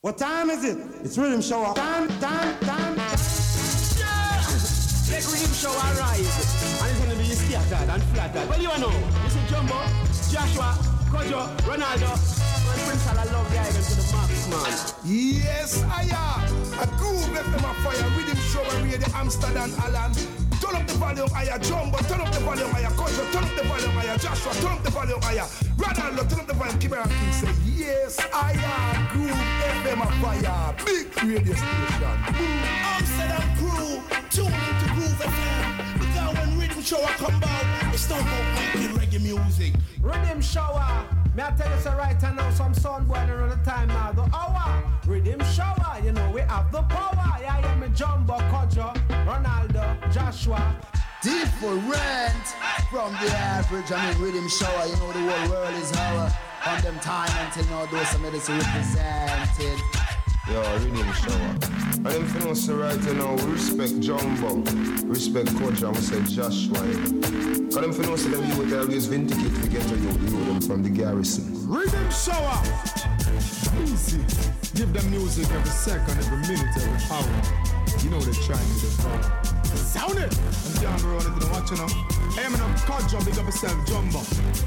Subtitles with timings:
[0.00, 0.78] What time is it?
[1.02, 1.74] It's rhythm show.
[1.74, 2.94] Time, time, time.
[3.98, 4.38] Yeah!
[5.10, 6.22] Let rhythm show arise.
[6.78, 8.48] And it's gonna be scattered and flattered.
[8.48, 8.94] Well, you know,
[9.26, 9.74] this is Jumbo,
[10.30, 10.78] Joshwa,
[11.10, 14.70] Kojo, Ronaldo, and Prince I love the island to the max, man.
[15.04, 16.46] Yes, I am.
[16.78, 18.10] A groove left them a fire.
[18.14, 20.14] Rhythm show and radio Amsterdam, Alan.
[20.62, 21.98] Turn up the volume higher, Jumbo.
[22.06, 23.32] Turn up the volume higher, Kojo.
[23.32, 24.54] Turn up the volume higher, Joshwa.
[24.62, 25.67] Turn up the volume higher.
[25.78, 26.78] Ronaldo, turn up the volume.
[26.78, 29.08] Keep it King say, Yes, I am.
[29.12, 30.74] Groove FM a fire.
[30.84, 32.18] Big radio station.
[32.92, 35.98] Amsterdam crew, tune into Groove FM.
[36.00, 39.72] Because when rhythm show I come out, it's not about making reggae music.
[40.02, 41.06] Riddim Shower.
[41.34, 44.10] May I tell you so right now some sun boiling around the time now.
[44.12, 44.82] The hour.
[45.04, 46.04] Riddim Shower.
[46.04, 47.38] You know we have the power.
[47.40, 48.92] Yeah, yeah, me Jumbo, Kojo,
[49.24, 50.97] Ronaldo, Joshwa.
[51.20, 52.46] Different
[52.92, 53.90] from the average.
[53.90, 54.86] I mean, Riddim Shower.
[54.86, 56.30] You know the whole world is our
[56.66, 57.86] on them time until now.
[57.86, 59.80] Those some medicine represented.
[60.46, 61.58] Yo, Riddim Shower.
[61.96, 64.62] And them for know say right now, we respect Jumbo,
[65.08, 67.72] respect Coach, and we say Joshwa.
[67.72, 70.60] Cause them for know say them youth always vindicate to get to you, you them
[70.60, 71.52] from the garrison.
[71.66, 72.62] Riddim Shower.
[73.82, 74.18] Easy.
[74.76, 78.04] Give them music every second, every minute, every hour.
[78.04, 79.57] You know they're trying to devour.
[79.76, 80.38] Sound it.
[80.38, 81.86] I'm down the road into the watch, you know.
[82.34, 84.20] Hey, I'm in a Kojo, big up yourself, Jumbo.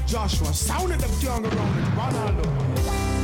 [0.06, 1.00] Joshwa, sound it,
[1.44, 1.52] around it.
[1.96, 3.21] Ronaldo.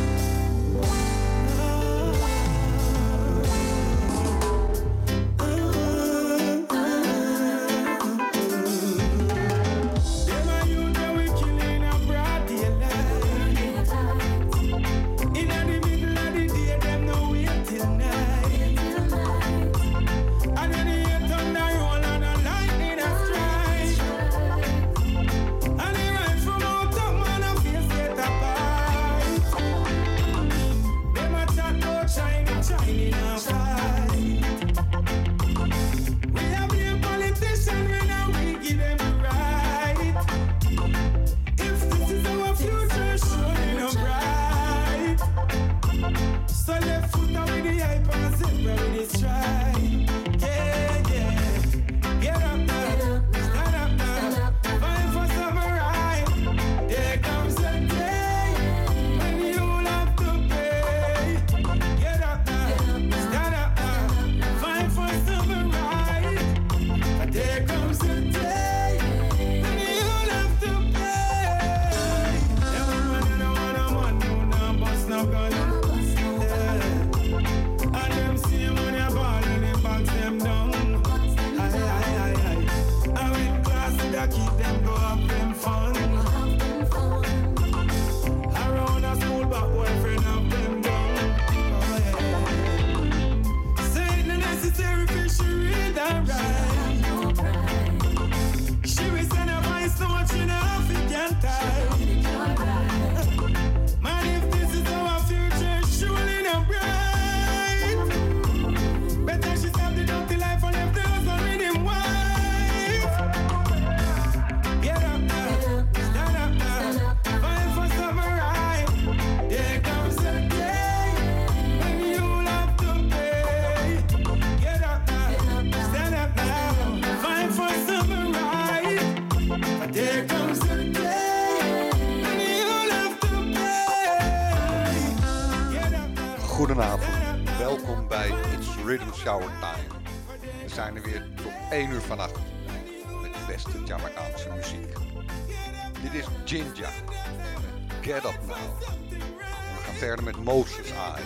[150.18, 151.20] Gaan Moses I,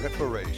[0.00, 0.53] Reparation.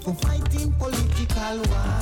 [0.00, 1.97] For Fighting political war.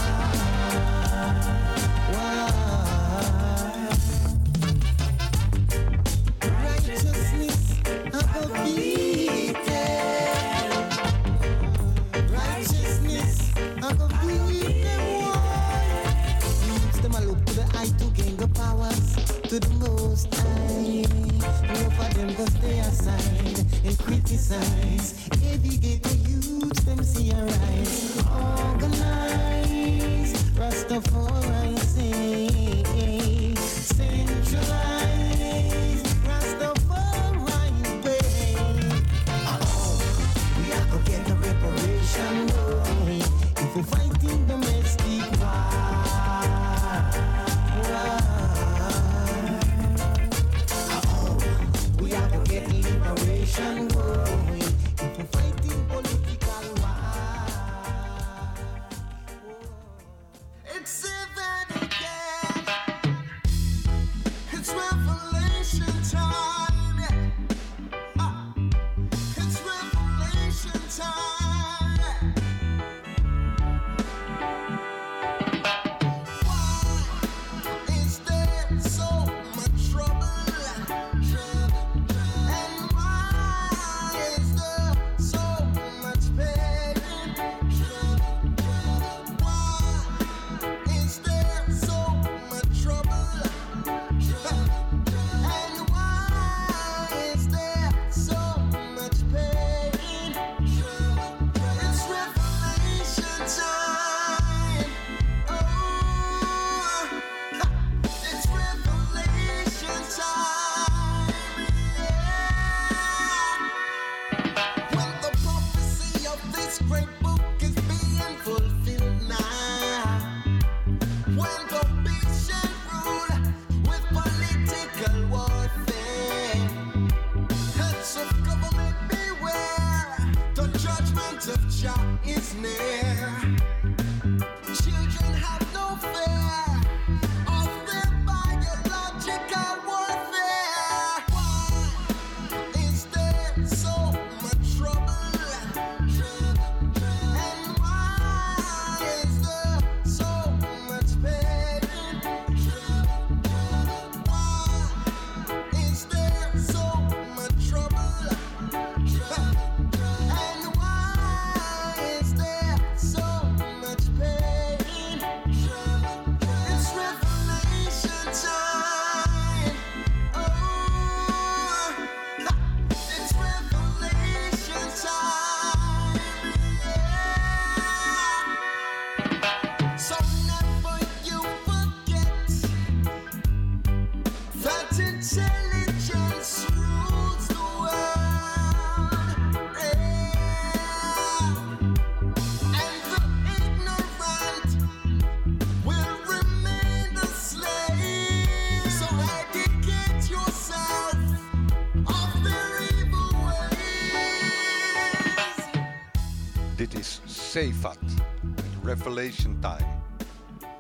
[207.57, 207.99] Sefat
[208.43, 210.01] met Revelation Time.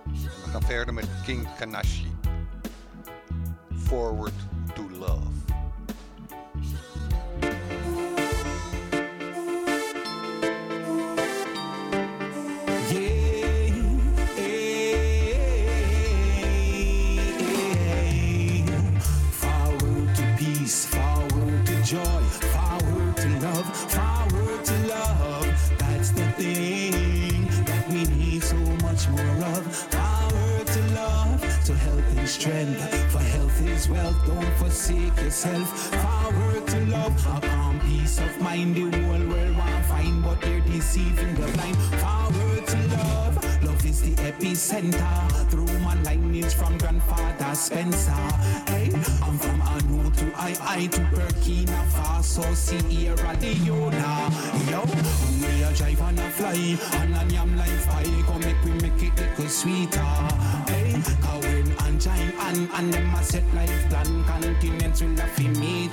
[0.04, 1.95] En we gaan verder met King Kanash.
[50.76, 53.92] To I, I to Burkina Faso, Sierra Leone.
[54.70, 54.84] Yo,
[55.40, 58.22] we a drive and a fly, and a yam life pie.
[58.26, 60.00] Come make we make it little sweeter.
[60.68, 65.36] Hey, cause when and giant and, and them a set life plan, continents will have
[65.36, 65.92] to meet.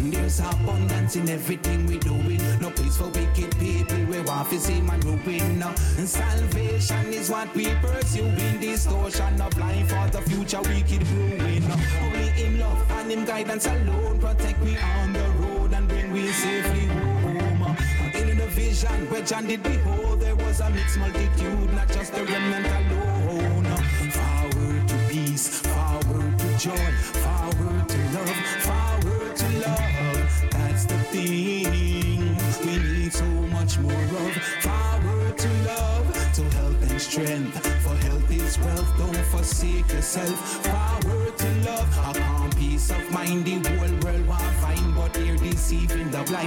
[0.00, 2.40] There's abundance in everything we doing.
[2.60, 3.98] No place for wicked people.
[4.06, 5.62] We want to see man ruin.
[5.62, 11.64] And salvation is what we pursue in distortion of life for the future wicked ruin.
[12.02, 16.26] Only in love and in guidance alone protect we on the road and bring we
[16.28, 17.76] safely home.
[18.14, 22.24] In the vision where John did behold, there was a mixed multitude, not just a
[22.24, 23.64] remnant alone.
[24.10, 26.90] Forward to peace, forward to joy,
[27.24, 28.36] forward to love,
[28.68, 30.50] forward to love.
[30.50, 32.36] That's the thing
[32.66, 33.24] we need so
[33.56, 34.32] much more of.
[34.66, 37.66] Forward to love, to health and strength.
[37.82, 40.62] For health is wealth, don't forsake yourself.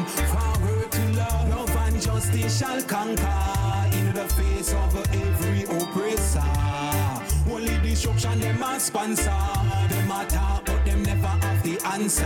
[0.03, 0.27] Deceiving.
[0.27, 6.41] Forward to love, love and justice shall conquer in the face of every oppressor.
[7.49, 9.23] Only destruction them a sponsor.
[9.89, 12.25] Them a talk, but them never have the answer.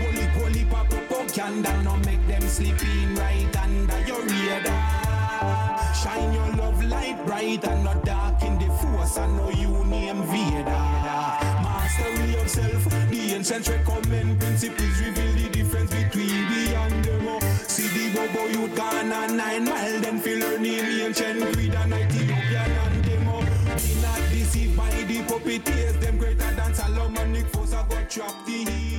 [0.00, 5.94] Holy, holy, pop up candle, no make them sleep in right under your radar.
[5.94, 9.18] Shine your love light bright and not dark in the force.
[9.18, 10.64] I know you name Vader.
[10.64, 17.28] Mastery of self, the ancient recommend principles reveal the difference between the and them.
[17.28, 17.40] oh.
[17.66, 22.70] See the bobo youth gone on nine mile, then feel learning ancient creed and Ethiopian
[22.70, 23.28] and them.
[23.28, 23.40] oh.
[23.76, 27.72] Be not deceived by the puppeteers, them greater than Solomonic force.
[27.72, 28.89] I got trapped the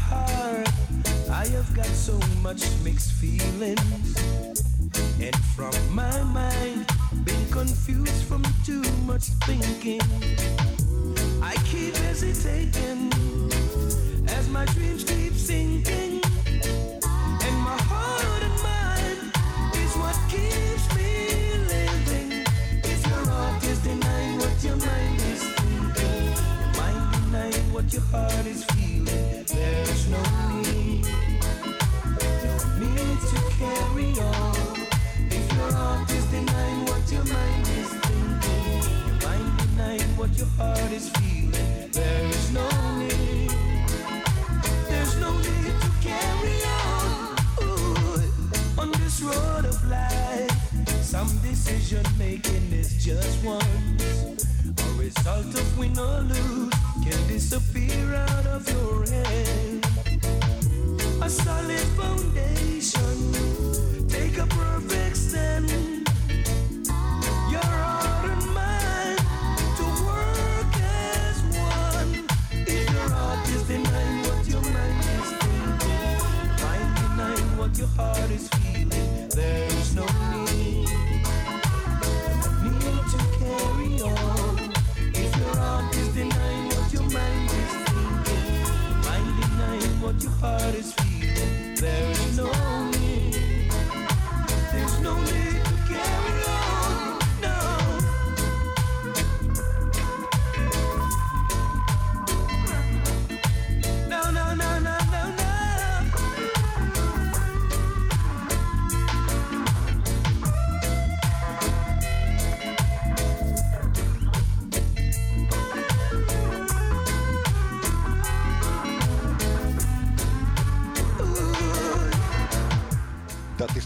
[0.00, 0.68] heart,
[1.30, 4.16] I have got so much mixed feelings.
[5.20, 6.86] And from my mind,
[7.24, 10.00] been confused from too much thinking.
[11.42, 13.12] I keep hesitating
[14.28, 16.22] as my dreams keep sinking.
[17.46, 19.20] And my heart and mind
[19.76, 21.10] is what keeps me
[21.74, 22.44] living.
[22.84, 26.24] If your heart is denying what your mind is thinking,
[26.60, 28.79] your mind denying what your heart is feeling,
[29.46, 30.22] there's no
[30.62, 31.06] need,
[32.46, 34.56] no need to carry on.
[35.30, 40.48] If your heart is denying what your mind is thinking, your mind denying what your
[40.58, 43.50] heart is feeling, there is no need.
[44.88, 47.36] There's no need to carry on
[48.78, 50.50] on this road of life.
[51.02, 54.46] Some decision making is just once.
[54.78, 56.79] A result of win or lose
[57.10, 59.84] can disappear out of your head.
[61.22, 63.32] A solid foundation,
[64.08, 65.68] take a perfect stand.
[67.50, 69.18] Your outer mind
[69.78, 71.36] to work as
[71.72, 72.12] one
[72.52, 74.30] if your heart and mind
[77.78, 79.69] to
[90.40, 92.19] heart is feeling, there's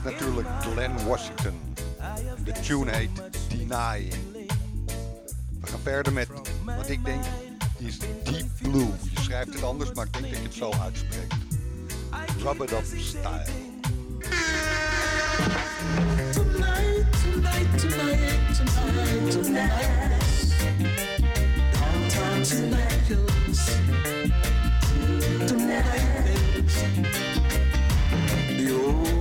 [0.04, 1.60] natuurlijk Glenn Washington.
[2.44, 3.10] De tune heet
[3.48, 4.10] Deny.
[5.60, 6.28] We gaan verder met
[6.64, 7.24] wat ik denk
[7.78, 8.88] is Deep Blue.
[9.14, 11.34] Je schrijft het anders, maar ik denk dat je het zo uitspreekt.
[12.42, 13.44] Rub it up style.
[16.32, 19.72] Tonight, tonight, tonight, tonight, tonight.
[21.72, 23.44] Downtown tonight, tonight.
[28.56, 29.13] The old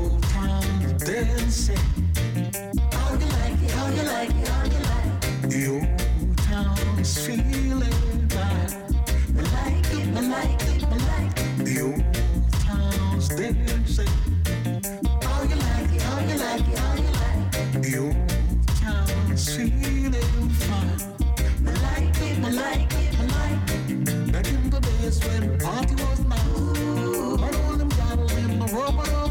[1.54, 3.70] How you like it?
[3.70, 4.48] How you like it?
[4.48, 5.70] How you like it?
[7.06, 7.94] Feeling
[8.34, 9.22] like it.
[9.36, 10.08] Like it.
[10.32, 11.38] Like
[11.70, 12.04] it.
[12.66, 14.14] Town's dancing.
[15.22, 16.02] How you like it?
[16.02, 16.78] How you like it?
[16.80, 18.16] How you like it?
[18.82, 21.02] Town's feeling fine.
[21.66, 22.36] Like it.
[22.42, 23.14] Like it.
[23.30, 24.32] Like it.
[24.32, 29.24] Back in the days when party was mine, but all them bottles in rubber of.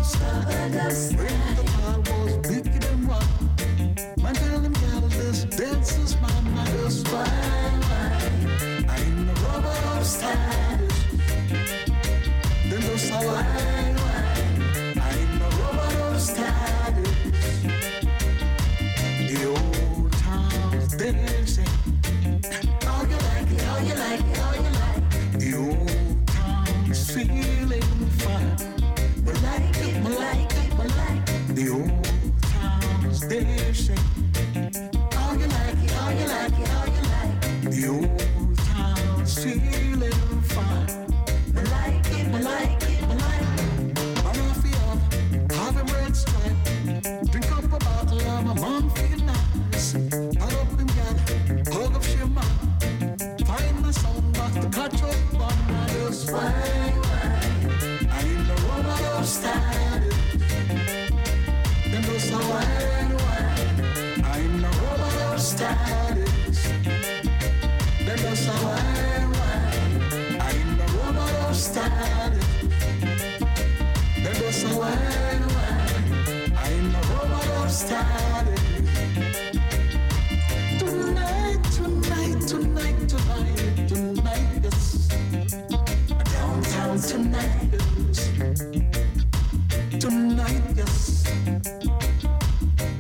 [90.01, 91.25] Tonight, yes.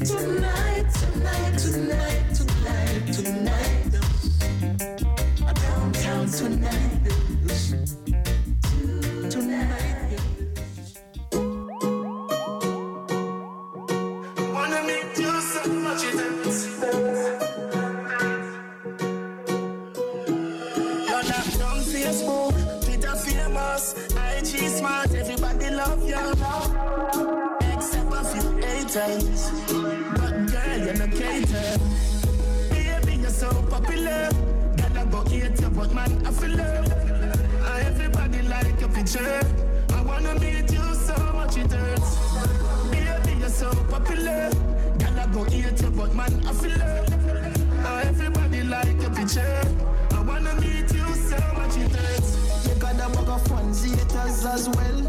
[0.04, 0.41] Tonight,
[46.46, 47.12] I feel love.
[47.84, 49.60] And everybody like your picture.
[50.12, 52.66] I wanna meet you so much it hurts.
[52.66, 55.01] You got a bag of fans, haters as well.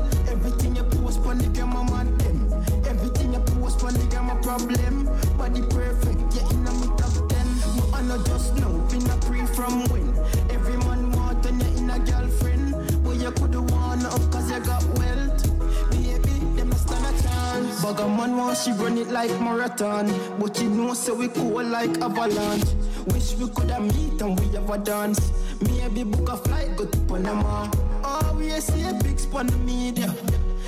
[18.55, 20.07] She run it like marathon.
[20.39, 22.69] But you know, so we cool like avalanche.
[23.07, 25.31] Wish we coulda meet and we have a dance.
[25.61, 27.69] Maybe book a flight, go to Panama.
[28.03, 30.13] Oh, Always see a big spot on the media.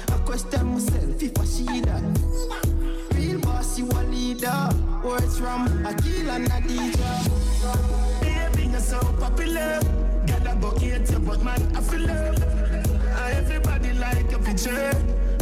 [0.09, 2.03] I question myself if I see that.
[3.13, 4.69] Real boss, you a leader.
[5.03, 8.21] Words from Akil and Adija.
[8.21, 9.79] Baby, you're so popular.
[10.25, 12.43] Girl, I go hate you, but man, I feel love.
[13.31, 14.91] Everybody like your picture.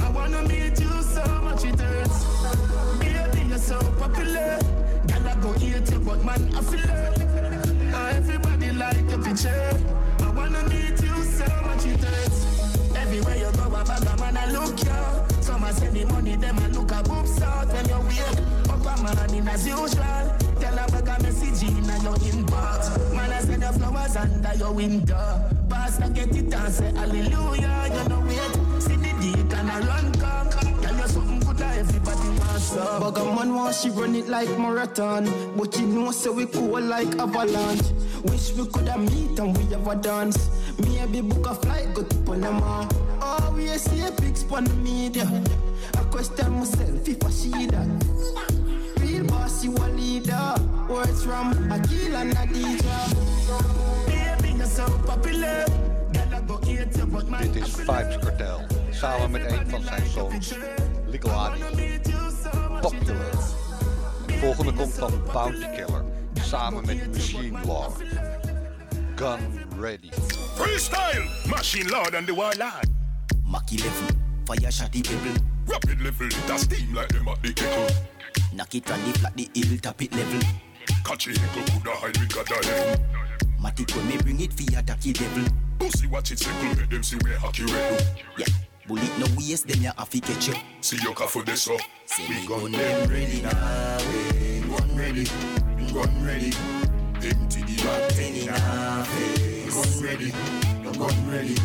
[0.01, 2.99] I wanna meet you so it.
[2.99, 4.60] Baby, you're so popular.
[5.08, 7.21] Girl, I go hate you, but man, I feel love.
[7.21, 9.80] And ah, everybody like your picture.
[10.19, 12.95] I wanna meet you so much it hurts.
[12.95, 15.41] Everywhere you go, a bag of man, I look you.
[15.43, 18.86] Some a send the money, them a look a boobs out when you wake up
[18.86, 20.38] a morning as usual.
[20.60, 23.13] Tell a bag of message in your inbox.
[23.13, 25.49] Man, I send the flowers under your window.
[25.69, 27.91] Pastor get it and say hallelujah.
[27.93, 30.72] You know wait, see the deacon a run come.
[32.71, 33.28] Everybody wants some.
[33.28, 35.26] A man want she run it like marathon.
[35.58, 37.91] But you know, so we cool like avalanche.
[38.23, 40.49] Wish we coulda meet and we have a dance.
[40.80, 42.88] Maybe book a flight, go to Panama.
[43.21, 45.26] Oh, Always see a spot on the media.
[45.97, 47.88] I question myself if I see that.
[48.99, 50.56] Real boss, you a leader.
[50.89, 52.97] Words from Akil and Adija.
[54.08, 55.65] Baby, you're so popular.
[57.12, 58.62] But Dit is Vybz Kartel.
[58.91, 60.54] Samen met een van zijn zoons,
[61.06, 61.93] Likkle Addi.
[62.84, 63.32] Popular.
[64.26, 66.04] De volgende komt van Bounty Killer.
[66.34, 68.04] Samen met Machine Lord.
[69.15, 69.39] Gun
[69.80, 70.10] Ready.
[70.56, 71.24] Freestyle!
[71.46, 72.88] Machine Lord and the Warlord.
[73.46, 74.08] Mackie level,
[74.46, 75.41] fire shot the pebble.
[75.65, 77.96] Rapid level, it a steam like them at the kettle.
[78.54, 80.41] Knock it on the flat, the hill top it level.
[81.06, 83.06] Catch it, go coulda hide with God level.
[83.62, 85.43] Matic when me bring it for attack the devil.
[85.80, 88.06] Pussy watch it circle, let them see where hockey red do.
[88.38, 88.48] Yeah,
[88.88, 90.56] Bullet no waste, then you have to catch you.
[90.82, 91.62] See your car for this.
[91.63, 91.78] Say
[92.28, 93.98] We me gun gun them them ready now.
[93.98, 94.60] eh.
[94.67, 95.24] Gun ready,
[95.93, 96.52] gun ready.
[97.24, 99.10] Empty the back ten in half.
[99.15, 99.69] eh.
[99.69, 100.32] Gun ready,
[100.84, 101.56] gun ready,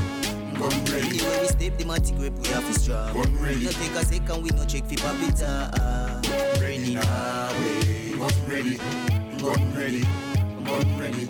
[0.55, 1.19] gun ready.
[1.19, 3.13] Anyway, we step the matic grip, we have to strong.
[3.15, 3.65] Gun ready.
[3.65, 6.21] No take a second, we no check for pop it ah.
[6.61, 7.03] Ready now.
[7.03, 8.17] eh.
[8.17, 8.77] Gun ready,
[9.43, 10.03] gun ready,
[10.65, 11.27] gun ready.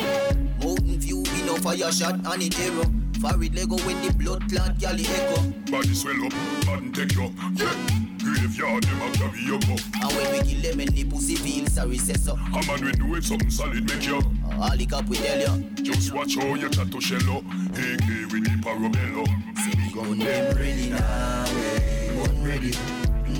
[0.62, 2.84] Mountain view, we no fire shot and it arrow.
[3.20, 5.42] Forward Lego when the blood clot galley echo.
[5.70, 6.32] Body swell up,
[6.66, 7.32] bad take you.
[7.54, 7.74] Yeah.
[8.22, 9.76] Graveyard, them a carry you go.
[10.02, 12.34] And when we kill them and the pussy feel sorry, say so.
[12.34, 14.16] A man we do it, something solid make you.
[14.60, 15.64] All the cap we tell you.
[15.82, 17.38] Just watch how you chat to shello.
[17.38, 19.26] AK with the parabello.
[19.58, 21.44] Say me gun them ready now.
[21.48, 22.24] eh.
[22.26, 22.70] Gun ready,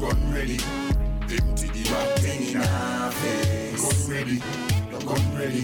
[0.00, 0.58] gun ready.
[1.30, 3.24] Empty the back ten in half.
[3.24, 3.76] eh.
[3.76, 4.38] Gun ready,
[5.04, 5.62] gun ready.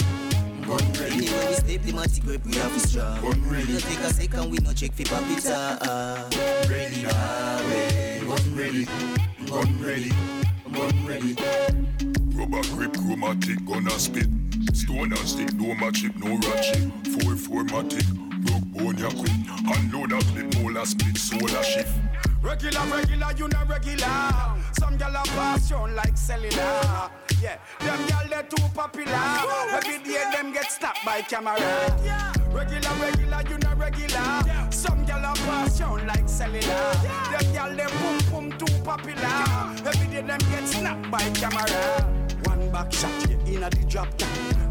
[0.69, 3.21] Anyway, we step the matic grip, we have to strong.
[3.21, 3.73] Gun ready.
[3.75, 6.29] No take a second, we no check for pop it ah.
[6.71, 7.59] Ready now.
[7.71, 8.21] eh.
[8.25, 8.85] Gun ready,
[9.47, 10.13] gun ready,
[10.73, 11.37] gun ready.
[12.35, 14.27] Rubber grip, chromatic, gonna spit.
[14.73, 16.91] Stone and stick, no magic, no ratchet.
[17.13, 18.07] Four formatic,
[18.47, 19.33] broke bone ya quick.
[19.77, 21.93] Unload a clip, molar split, solar shift.
[22.43, 24.57] Regular, regular, you not regular.
[24.79, 27.11] Some gyal a pass on like cellular.
[27.45, 29.13] Yeah, them gyal they too popular.
[29.77, 31.61] Every day them get snapped by camera.
[32.51, 34.71] Regular, regular, you not regular.
[34.71, 36.63] Some gyal a pass on like cellular.
[36.63, 39.29] Them gyal they boom boom too popular.
[39.85, 41.67] Every day them get snapped by camera.
[42.45, 44.64] One back shot, you inna the drop top.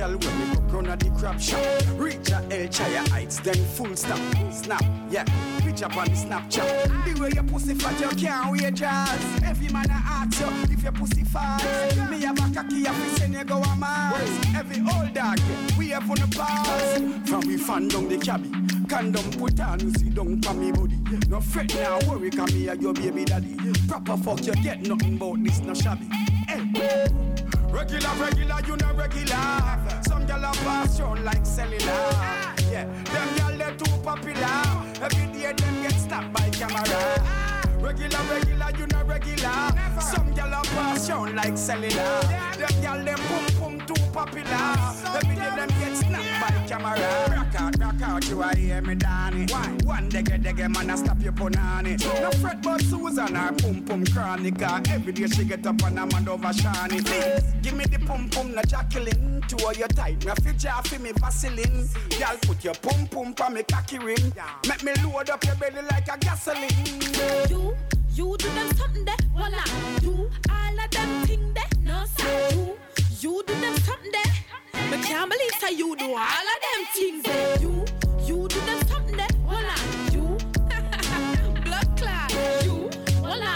[0.00, 1.60] Two when me go round a the crap shop.
[1.98, 4.18] Reach a El Chaya heights, then full stop.
[4.50, 5.24] Snap, yeah.
[5.58, 7.04] Picture up on the Snapchat.
[7.04, 9.42] The way your pussy fat, you can't wait jazz.
[9.44, 11.66] Every man a ask you if your pussy fast.
[12.10, 14.30] Me have a cocky, I fi send you go a Mars.
[14.56, 15.38] Every old dog,
[15.76, 17.28] we have on the pass.
[17.28, 18.50] From we fan down the cabby.
[18.88, 20.98] Condom put on, you see down for me body.
[21.28, 23.54] No fret now, worry, come me a your baby daddy.
[23.86, 26.06] Proper fuck, you get nothing about this, no shabby.
[26.48, 27.39] Hey.
[27.72, 29.78] Regular, regular, you know regular.
[30.06, 32.10] Some gyal a pass on like cellular.
[32.70, 34.62] Yeah, them gyal they too popular.
[35.00, 36.84] Every day them get snapped by camera.
[37.80, 39.70] Regular, regular, you know regular.
[40.00, 42.20] Some gyal a pass on like cellular.
[42.58, 43.59] Them gyal them boom
[44.20, 44.76] popular.
[45.16, 47.36] Every day them get snapped by camera.
[47.36, 49.46] Rock out, rock out, you a hear me, Danny.
[49.52, 49.68] Why?
[49.84, 51.92] One dege dege man a stop your punani.
[52.20, 54.60] No fret but Susan her pum pum chronic.
[54.62, 57.00] Every day she get up and a man over shiny.
[57.00, 59.42] Please, give me the pum pum, no Jacqueline.
[59.48, 61.88] Two of your tight, me fit jar for me Vaseline.
[62.18, 64.32] Y'all put your pum pum pa me cocky ring.
[64.68, 67.00] Make me load up your belly like a gasoline.
[67.48, 67.74] You,
[68.12, 69.64] you do them something there, voila.
[70.02, 72.48] You, all of them thing there, no sir.
[72.52, 72.76] You,
[73.22, 74.90] you do them something there.
[74.90, 77.58] Me can't believe how you do all of them things there.
[77.60, 77.84] You,
[78.24, 79.74] you do them something there, voila.
[80.10, 80.38] You,
[81.64, 82.32] blood clot.
[82.64, 82.88] You,
[83.20, 83.54] voila.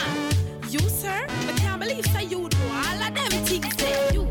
[0.69, 4.13] You sir, me can't believe how you do all of them things there.
[4.13, 4.29] You,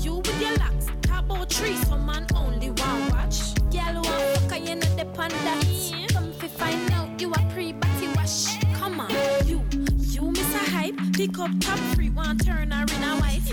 [0.00, 3.54] you with your locks, about trees, some man only one watch.
[3.72, 6.12] Girl, one fuck, you know the panda.
[6.12, 8.58] Come fi find out you a pre-body wash.
[8.74, 9.10] Come on,
[9.46, 9.64] you,
[10.10, 10.98] you miss a hype.
[11.14, 13.43] Pick up top free, one turn her in a wife.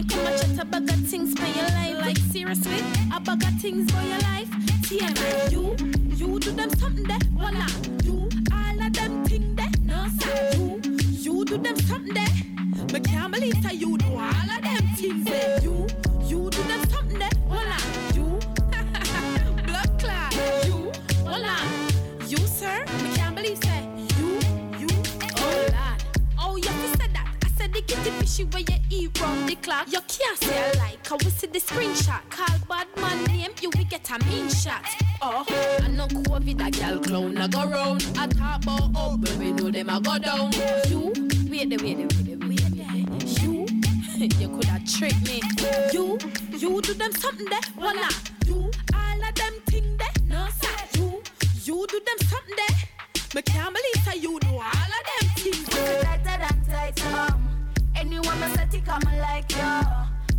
[0.00, 1.98] You come and chat a bag things for your life.
[2.00, 2.78] Like seriously,
[3.14, 4.48] a bag things for your life.
[4.88, 5.76] TMI, you,
[6.16, 7.66] you do them something there, voila.
[8.02, 10.52] You, all of them thing there, no sir.
[10.54, 12.32] You, you do them something there.
[12.94, 15.60] Me can't believe how you do all of them things there.
[15.60, 15.86] You,
[16.24, 17.76] you do them something there, voila.
[18.14, 18.38] You,
[19.66, 20.34] blood clot.
[20.66, 20.92] You,
[21.24, 21.58] voila.
[22.26, 23.89] You sir, me can't believe say
[27.90, 29.90] I said the fishy where you eat round the clock.
[29.90, 31.10] You can't say I like.
[31.10, 32.20] I will see the screenshot.
[32.30, 34.84] Call bad man name, you will get a mean shot.
[35.20, 35.44] Oh,
[35.82, 38.06] I know COVID a gal clown a go round.
[38.16, 40.52] I talk about oh, baby know them a go down.
[40.88, 41.12] You,
[41.50, 43.66] wait wait wait the wait the You,
[44.38, 45.42] you could have tricked me.
[45.92, 46.16] You,
[46.56, 48.08] you do them something there, voila.
[48.46, 50.78] You, all of them thing there, no sir.
[50.94, 51.22] You,
[51.64, 52.76] you do them something there.
[53.34, 54.79] Me can't believe how you do all
[58.30, 59.82] Anyone me set come like yo.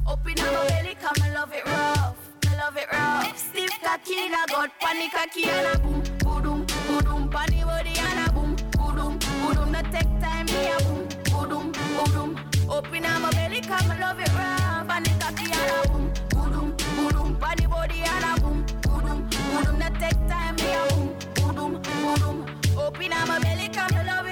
[0.08, 2.16] Open up my belly, come and love it rough.
[2.48, 3.38] I love it rough.
[3.38, 6.66] Stiff cocky, I got panic cocky and a boom, boom,
[7.04, 9.72] boom, panny body and a boom, boom, boom.
[9.72, 11.08] Not take time, me a boom,
[11.50, 11.72] boom,
[12.14, 12.70] boom.
[12.70, 14.88] Up my belly, come and love it rough.
[14.88, 17.38] Panic cocky and a boom, boom, boom.
[17.40, 19.80] Panny body and a boom, boom, boom.
[19.80, 21.16] Not take time, me a boom,
[21.56, 22.46] boom, boom.
[22.78, 24.31] Up my belly, come and love it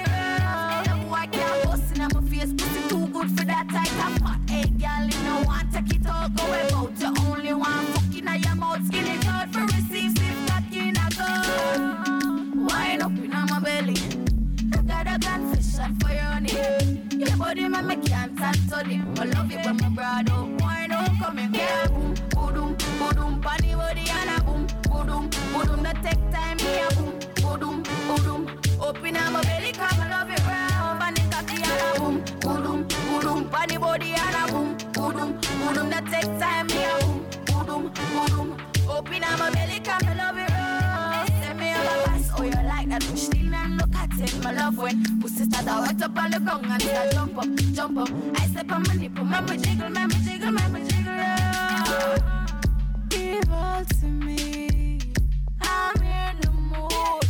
[2.00, 4.38] in my face, pussy too good for that type of pot.
[4.48, 6.98] Hey, girl, you know want take it all, go about.
[7.00, 10.96] You only one fucking at your mouth, Skinny it out for receive, sip that in
[10.96, 12.66] a girl.
[12.66, 13.94] Wine up in my belly,
[14.86, 17.24] got a confession for your knee.
[17.24, 19.18] Your body make me can't stand.
[19.18, 23.40] I love it when my broad up, wine up, come and yeah, boom, boom, boom,
[23.42, 27.18] Pony body and a boom, boom, boom, that take time, yeah, boom,
[27.60, 27.82] boom,
[28.24, 30.49] boom, open up my belly, come I love it
[33.30, 33.80] boom, boom.
[33.80, 35.12] Body and a boom, boom,
[35.74, 35.90] boom.
[35.90, 36.98] That take time, me a
[37.46, 37.92] boom, boom,
[38.28, 38.56] boom.
[38.88, 41.26] Open up my belly, come I love it raw.
[41.42, 43.02] Send me a pass, oh you like that?
[43.04, 46.30] Push still and look at it, my love when pussy start to wet up on
[46.30, 48.10] the ground and start jump up, jump up.
[48.40, 51.14] I step on my nipple, remember jiggle, remember jiggle, remember jiggle.
[51.14, 51.84] Yeah.
[51.86, 52.60] Oh.
[53.08, 55.00] Give all to me.
[55.62, 57.29] I'm in the mood.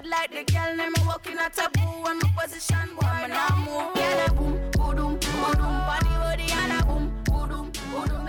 [0.00, 3.54] But like the girl name me walking a taboo and my position boy me now
[3.56, 3.92] move.
[3.96, 5.18] Yeah, that boom, boom, boom,
[5.60, 8.28] body, body, and a boom, boom, boom.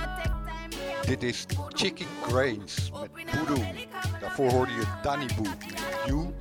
[1.05, 3.63] Dit is Chicky Grains met Voodoo.
[4.19, 6.33] Daarvoor hoorde je Danny Boo met You.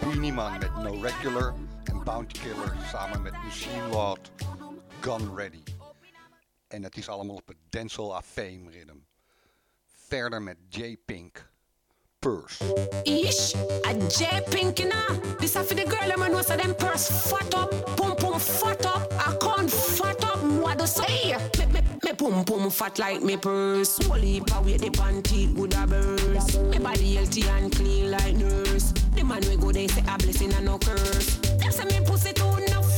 [0.00, 1.54] Beanie Man met No Regular.
[1.84, 4.30] En Bounty Killer samen met Machine Lord
[5.00, 5.62] Gun Ready.
[6.68, 8.96] En het is allemaal op het Denzel A Fame rhythm.
[10.08, 11.49] Verder met J Pink.
[12.22, 12.60] Purse.
[13.06, 15.06] Ish, a J Pink inna.
[15.38, 18.84] This a for the girl a know so them purse fat up, pum pum fat
[18.84, 20.38] up, I can't fat up.
[20.42, 21.34] What do say?
[21.58, 23.98] Me, me, me pum pum fat like me purse.
[24.00, 26.60] Of weight the panty would a burst.
[26.60, 28.92] Me body healthy and clean like nurse.
[29.14, 31.36] The man we go they say a blessing and no curse.
[31.36, 32.89] Them say me pussy too enough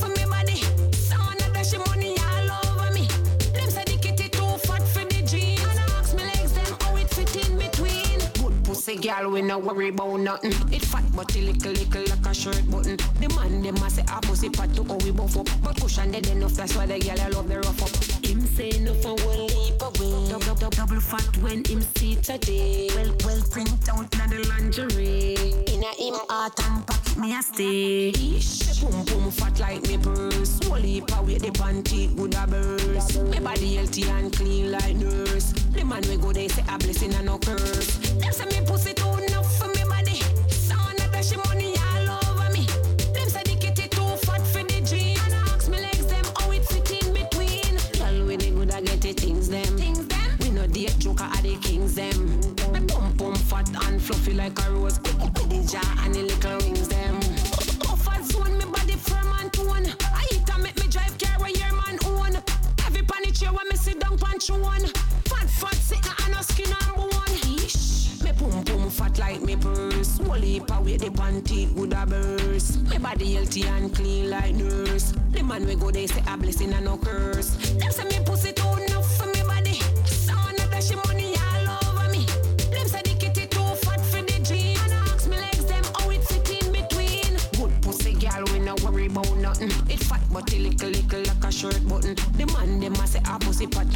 [8.93, 10.53] pussy girl, we no worry about nothing.
[10.73, 12.97] It fat but it little little like a shirt button.
[13.21, 15.49] The man them a say a pussy fat to how we buff up.
[15.63, 18.12] But cushion dead enough, that's why the girl I love the rough up.
[18.33, 20.27] Him say no for one leap away.
[20.31, 22.89] Double, double, double fat when him see today.
[22.95, 25.37] Well, well print out na the lingerie.
[25.69, 28.09] In a him heart and pocket me a stay.
[28.09, 30.59] Ish, boom boom fat like me purse.
[30.81, 33.21] Heap of weight the panty would a burst.
[33.25, 35.53] Me body healthy and clean like nurse.
[35.75, 37.99] The man we go they say a blessing and no curse.
[38.17, 40.23] Them say me pussy too enough for me body.
[40.49, 41.92] Sound of dash money all
[48.83, 49.77] we the good I things them.
[49.77, 50.37] Things them.
[50.41, 52.13] We no date joker are the kings them.
[52.13, 52.73] Mm-hmm.
[52.73, 54.99] Me pum pum fat and fluffy like a rose.
[55.01, 57.17] With the jaw and the little wings them.
[57.89, 59.87] Oh fat zone me body firm and tone.
[60.01, 62.43] I eat and make me drive car where your man own.
[62.87, 64.87] Every panic chair when me sit down punch one.
[65.31, 66.92] Fat fat sitting on a skin and
[70.33, 72.81] Whole heap of weight the panty would a burst.
[72.89, 75.13] Me body healthy and clean like nurse.
[75.31, 77.51] The man we go they say a blessing and no curse.
[77.75, 79.75] Them say me pussy too enough for me body.
[80.07, 82.25] Sound of dash money all over me.
[82.73, 84.81] Them say the kitty too fat for the jeans.
[84.81, 87.37] And ask me legs them how it fit in between.
[87.53, 89.69] Good pussy girl we no worry about nothing.
[89.91, 92.15] It fat but it little little like a shirt button.
[92.39, 93.92] The man them a say a pussy fat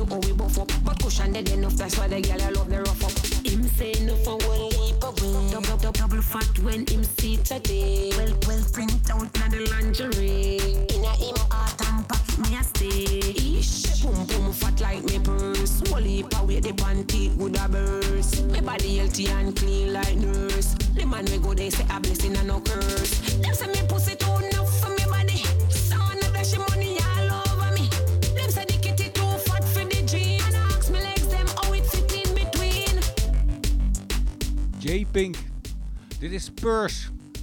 [36.66, 36.88] De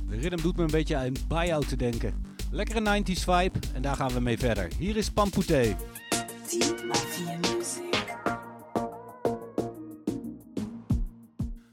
[0.09, 2.25] rhythm doet me een beetje aan buyout te denken.
[2.51, 4.69] Lekkere 90s vibe en daar gaan we mee verder.
[4.77, 5.75] Hier is Pampoute.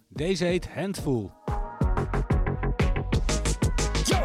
[0.09, 1.31] Deze heet Handful.
[4.05, 4.19] Yo,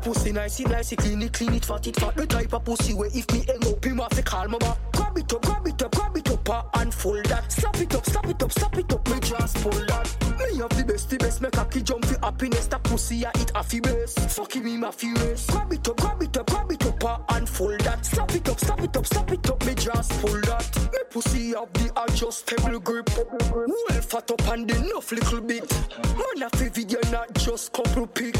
[0.00, 2.16] pussy nice, it nice, it clean it, clean it, fat it, fat.
[2.16, 5.01] The type of pussy where if me hang up, him have to call my back.
[5.12, 7.52] Grab it up, grab it up, grab it up, uh, and fold that.
[7.52, 10.16] Slap it up, slap it up, slap it up, me just pull that.
[10.38, 12.66] Me have the best, the best, make a kid jump for happiness.
[12.68, 14.14] That pussy I eat a fi base.
[14.14, 15.46] Fucking me, my furious.
[15.48, 18.06] Grab it up, grab it up, grab it up, uh, and fold that.
[18.06, 20.88] Slap it up, slap it up, slap it up, me just pull that.
[20.92, 23.10] Me pussy have the adjustable grip.
[23.52, 25.70] Well fat up and enough little bit.
[26.16, 28.38] Man, a fi video, not just couple pick.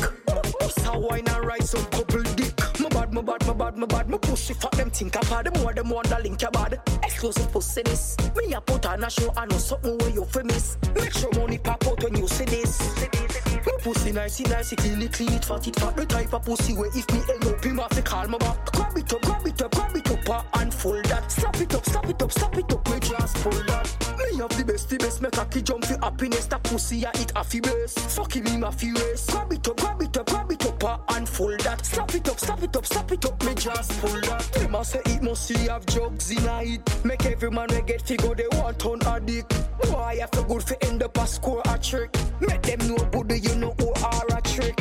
[0.59, 2.59] Bust a wine and rise up couple dick.
[2.81, 4.09] My bad, my bad, my bad, my bad.
[4.09, 5.45] My pussy fat them think apart.
[5.45, 6.81] The more, the more the link your bad.
[7.03, 8.17] Exclusive pussy this.
[8.37, 9.33] Me a put on a show.
[9.37, 10.77] I know something where you famous.
[10.95, 12.81] Make sure money pop out when you see this.
[13.65, 15.97] My pussy nice, it nice, it clean it, clean it, fat it, fat.
[15.97, 18.73] The type of pussy where if me hang up, him have to call my back.
[18.73, 21.31] Grab it up, grab it up, grab it up, uh, and fold that.
[21.31, 23.97] Slap it up, slap it up, slap it up, me just pull that.
[24.19, 26.47] Me have the best, the best, a kid jump for happiness.
[26.47, 27.95] That pussy I eat a fi base.
[28.17, 29.27] Fucking me, my furious.
[29.31, 30.52] Grab it up, grab it up, grab it up,
[30.85, 31.85] uh, and fold that.
[31.85, 32.39] Slap it up.
[32.39, 34.43] stop it up, stop it up, me just pull that.
[34.53, 37.05] Them a say it must see have drugs in it.
[37.05, 39.51] Make every man we get figure they want turn dick.
[39.91, 42.17] Why I feel good for end up a score a trick.
[42.41, 44.79] Make them know good you know who are a trick.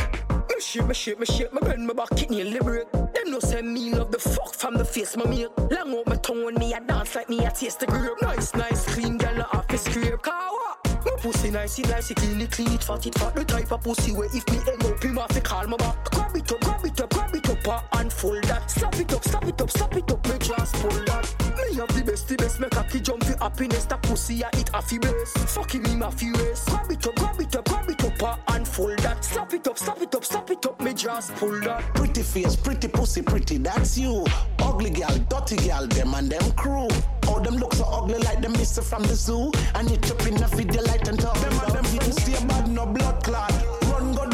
[0.50, 2.92] Me shit, me shit, me shit, me bend me back kidney liberate.
[2.92, 5.50] Them no say me love the fuck from the face my mate.
[5.72, 8.22] Long out my tongue when me a dance like me a taste the grape.
[8.22, 10.22] Nice, nice, clean girl no office scrape.
[10.22, 10.81] Car what?
[11.22, 13.36] Pussy nice, it nice, it clean, it clean, it fat, it fat.
[13.36, 16.04] The type of pussy where if me end up him off, he call my back.
[16.12, 18.70] Grab it up, grab it up, grab it up, uh, and fold that.
[18.70, 21.36] Slap it up, slap it up, slap it up, me just pull that.
[21.58, 23.86] Me have the best, the best, make cocky jump for happiness.
[23.86, 25.34] That pussy I eat half base.
[25.54, 26.66] Fucking me my race.
[26.66, 29.24] Grab it up, grab it up, grab it up, uh, and fold that.
[29.24, 31.82] Slap it up, slap it up, slap it up, me just pull that.
[31.94, 34.26] Pretty face, pretty pussy, pretty, that's you.
[34.60, 36.88] Ugly girl, dirty girl, them and them crew.
[37.28, 39.52] All them look so ugly like them mister from the zoo.
[39.76, 41.36] And you chop in a video light and talk.
[41.36, 43.52] Them and them friends stay bad, no blood clot.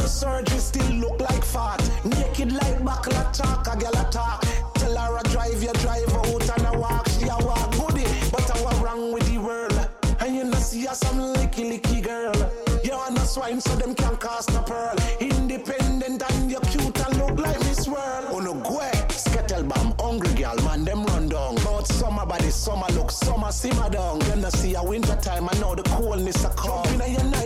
[0.07, 1.81] Surgery, still look like fat.
[2.05, 4.41] Naked like buckle talk, a girl a talk.
[4.75, 7.09] Tell her I drive, you drive out and I walk.
[7.09, 9.89] She a walk goody, but I was wrong with the world.
[10.21, 12.33] And you know see her some licky licky girl.
[12.83, 14.95] You are no swine, so them can't cast a pearl.
[15.19, 18.27] Independent and you cute and look like Miss World.
[18.29, 21.55] Oh no, go Skettle bomb, hungry girl, man, them run down.
[21.55, 24.19] But summer body, summer look, summer simmer down.
[24.19, 27.01] Then I see a winter time, I know the coolness a come.
[27.01, 27.36] A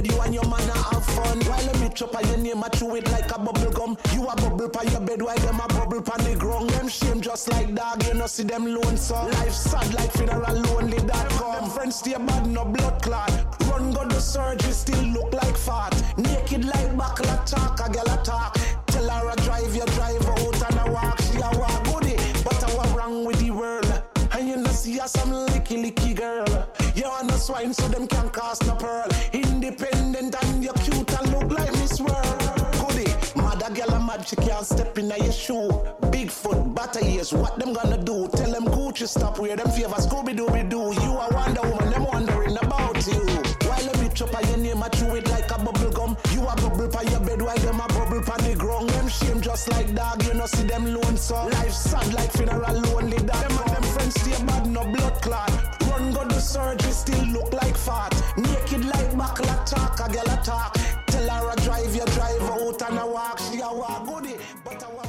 [0.00, 1.40] bed, you and your man a have fun.
[1.40, 3.96] While I meet up on your name, I chew it like a bubble gum.
[4.12, 6.70] You a bubble pa your bed, while them a bubble pa the ground.
[6.70, 9.30] Them shame just like dog, you know see them lonesome.
[9.30, 11.52] Life sad like funeral lonely that come.
[11.52, 13.30] Them friends stay bad, no blood clot.
[13.68, 15.94] Run go to surgery, still look like fat.
[16.16, 18.58] Naked like buckle a talk, a girl a talk.
[18.86, 21.20] Tell her I drive, you drive out and I walk.
[21.22, 24.02] She a walk goody, but I was wrong with the world.
[24.32, 26.70] And you know see her some licky licky girl.
[26.94, 29.08] You are no swine, so them can't cast no pearl.
[29.32, 32.40] Independent and you cute and look like Miss World.
[32.78, 35.68] Goody, mother girl a mad, she can't step in your shoe.
[36.12, 38.28] Bigfoot, butter ears, what them gonna do?
[38.28, 40.92] Tell them Gucci stop, wear them favor, Scooby Dooby Doo.
[41.02, 43.24] You a Wonder Woman, them wondering about you.
[43.68, 46.16] While a bitch up your name, I chew it like a bubble gum.
[46.32, 48.90] You a bubble pa your bed, while them a bubble pa the ground.
[48.90, 51.50] Them shame just like dog, you know see them lonesome.
[51.50, 53.48] Life sad like funeral lonely dog.
[53.48, 55.69] Them and them friends stay bad, no blood clot.
[56.28, 58.12] Go surgery, still look like fat.
[58.36, 60.74] Naked like buckle a talk, a girl a talk.
[61.06, 64.36] Tell her I drive, you drive out and I walk, she a walk goody.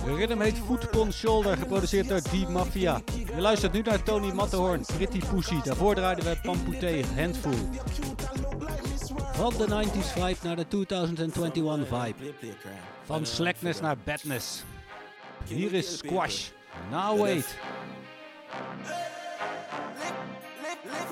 [0.05, 3.01] De rhythm heet Foot on Shoulder, geproduceerd door Die Mafia.
[3.35, 5.61] Je luistert nu naar Tony Matterhorn, Pretty Pussy.
[5.63, 7.69] Daarvoor draaiden we Pampoute, Handful.
[9.33, 12.33] Van de 90s vibe naar de 2021 vibe.
[13.05, 14.63] Van slackness naar badness.
[15.47, 16.49] Hier is Squash.
[16.89, 17.57] Now wait.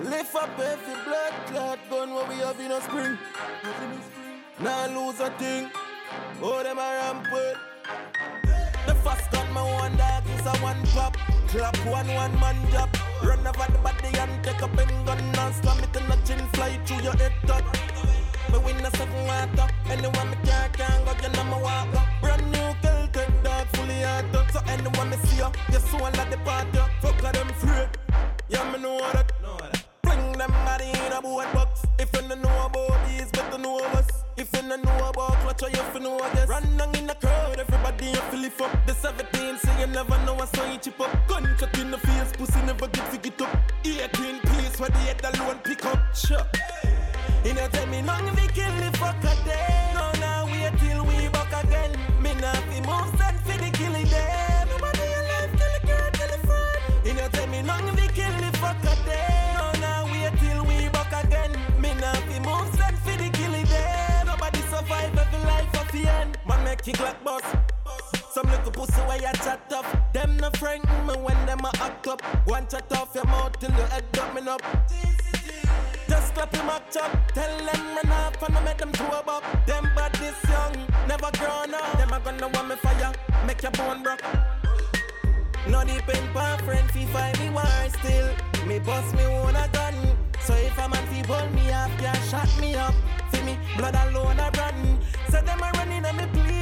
[0.04, 3.18] Lift up every blood clot gun what we have in a spring.
[4.60, 5.70] Now lose a thing.
[6.42, 7.58] Oh, them a rampant.
[8.88, 11.16] The first gun, my one dog is a one pop.
[11.50, 12.90] Clap one one man job.
[13.24, 16.48] Run over the body and take up in gun and slam it in the chin,
[16.54, 17.64] fly through your head top.
[18.52, 19.68] Me win a second water.
[19.90, 21.88] Anyone me can't can't go, you know me walk
[22.22, 24.46] Brand new Celtic dog, fully auto.
[24.52, 26.80] So anyone me see you, you soul at the party.
[27.02, 27.90] Fuck of them afraid.
[28.50, 29.30] Yeah, me know that.
[30.10, 31.86] Fling them body in a boat box.
[32.00, 34.08] If you know about these, better know us.
[34.38, 36.50] If you know about clutch, you fi know this.
[36.50, 38.88] Run down in the crowd, everybody you feel it up.
[38.88, 41.12] The 17, so you never know what's on you chip up.
[41.28, 43.56] Gunshot in the face, pussy never get to get up.
[43.86, 46.00] 18 place where the head alone pick up.
[46.16, 46.42] Sure.
[47.46, 49.49] You know tell me long we kill the fuck a
[66.90, 67.44] Kick like boss.
[68.34, 69.86] Some little pussy where you chat up.
[70.12, 72.20] Them no friend me when them a act up.
[72.52, 74.60] And chat off your mouth till your head coming up.
[76.08, 76.90] Just clap him up.
[76.90, 79.44] Tell them run off and I make them throw up.
[79.68, 81.96] Them bad this young, never grown up.
[82.00, 83.14] Them a gonna want me fire,
[83.46, 84.24] make your bone broke.
[85.70, 87.66] No depend pa friend fi find me war
[88.00, 88.30] still.
[88.66, 89.94] Me bust me own a gun.
[90.42, 92.96] So if a man fi pull me up, yeah shot me up.
[93.32, 94.98] See me blood alone a run.
[95.30, 96.59] Say them a running on me place.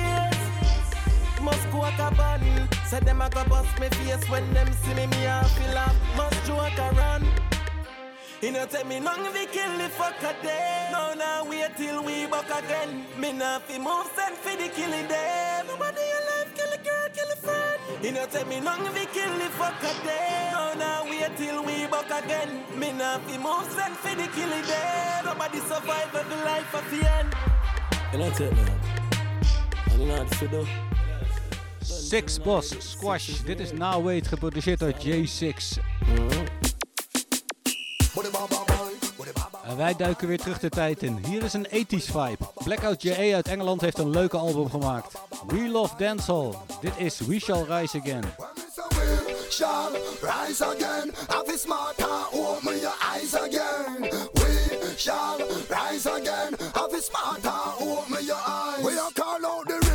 [1.47, 2.43] Must go a bun.
[2.83, 5.07] Say them a go bust me face when them see me.
[5.07, 5.95] Me a feel up.
[6.17, 7.23] Must joke run.
[8.41, 10.89] You know tell me long we kill the fuck a day.
[10.91, 13.05] No, now wait till we back again.
[13.17, 15.67] Me nah fi move send fi the killing them.
[15.67, 18.03] Nobody alive kill a girl, kill a friend.
[18.03, 20.49] You know tell me long we kill the fuck a day.
[20.51, 22.65] No, now wait till we back again.
[22.77, 25.25] Me nah fi move send fi the killing them.
[25.25, 27.33] Nobody survive every life of the end.
[28.11, 28.65] You know tell me.
[29.91, 30.96] And you know what to.
[32.07, 33.41] Six Boss Squash.
[33.45, 35.79] Dit is Now Wait, geproduceerd door J6.
[39.63, 41.19] En wij duiken weer terug de tijd in.
[41.25, 42.37] Hier is een 80s vibe.
[42.63, 43.35] Blackout J.A.
[43.35, 45.13] uit Engeland heeft een leuke album gemaakt.
[45.47, 46.53] We Love Dancehall.
[46.81, 48.23] Dit is We Shall Rise Again.
[49.49, 49.91] shall
[50.21, 51.11] rise again.
[51.29, 54.01] Have a smarter, open your eyes again.
[54.01, 55.37] We shall
[55.69, 56.53] rise again.
[56.75, 58.83] Have a smarter, open your eyes.
[58.85, 59.86] We are call out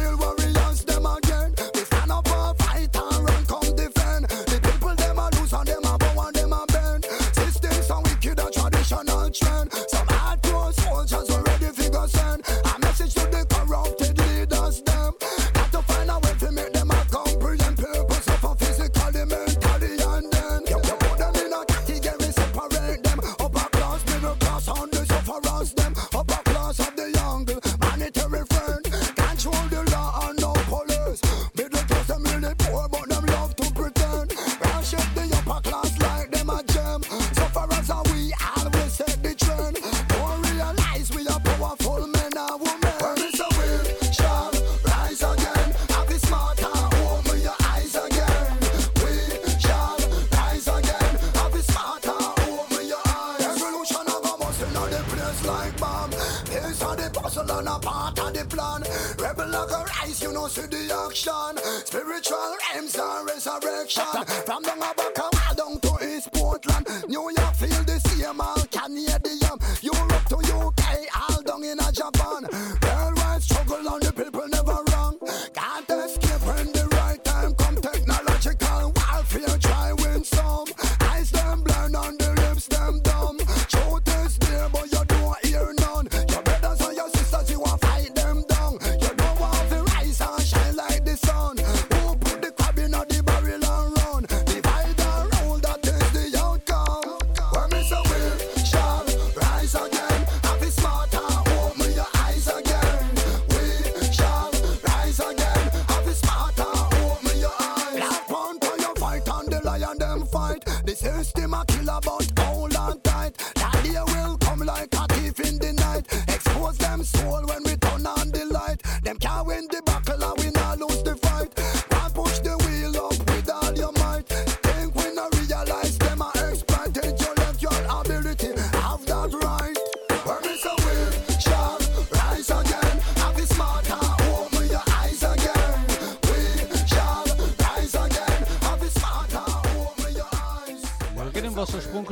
[63.61, 64.05] resurrection.
[64.47, 65.12] From down a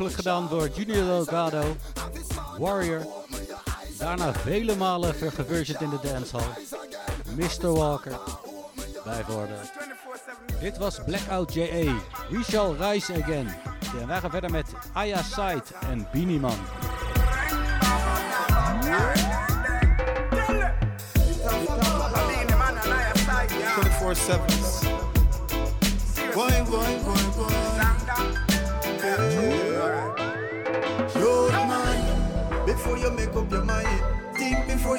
[0.09, 1.75] gedaan door Junior Delgado,
[2.57, 3.05] Warrior.
[3.97, 6.47] Daarna vele malen vergeversioned in de dancehall.
[7.35, 7.73] Mr.
[7.73, 8.19] Walker,
[9.03, 9.71] bijvoorbeeld.
[10.59, 11.93] Dit was Blackout J.A.
[12.29, 13.47] We Shall Rise Again.
[13.99, 16.57] Ja, wij gaan verder met Aya Side en Beanie Man.
[23.99, 24.60] 24 7.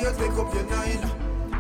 [0.03, 0.99] You take up your nine.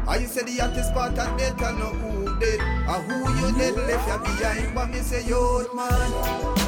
[0.08, 3.54] I you say the hottest part of death and know who dead, and who you
[3.56, 4.74] dead left you behind.
[4.74, 6.10] But me say youth man,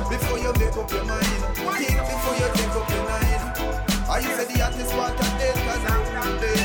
[0.09, 1.43] before you make up your mind,
[1.75, 3.43] think before you take up your nine.
[4.07, 6.64] I you say the hottest part of death and know who dead,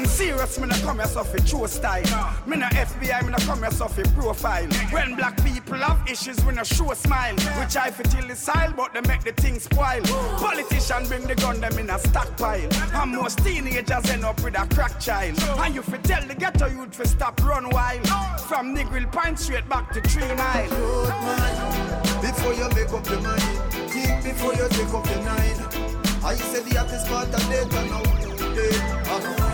[0.00, 2.02] Man, serious, me no come here so fi true style.
[2.46, 4.66] Me no FBI, me no come here so fi profile.
[4.92, 7.34] When black people have issues, we no show smile.
[7.34, 10.00] We try fi till the style, but they make the thing spoil.
[10.38, 12.66] Politicians bring the gun them in a stockpile.
[12.94, 15.38] And most teenagers end up with a crack child.
[15.58, 18.08] And you fi tell the ghetto youth fi stop run wild.
[18.48, 20.70] From Negril Pine straight back to Three Mile.
[22.22, 23.42] Before you make up your mind,
[23.90, 25.90] think before you take up your nine.
[26.24, 28.19] I say the hottest part of death and now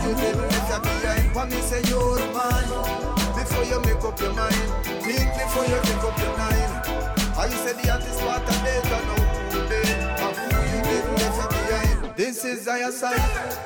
[0.08, 1.34] you behind.
[1.34, 1.82] What me say.
[3.36, 4.54] Before you make up your mind,
[5.02, 6.72] think before you take up your nine.
[7.38, 10.20] I say the hottest part of death and now you dead.
[10.20, 11.55] And who you left you behind.
[12.16, 13.20] This is our side,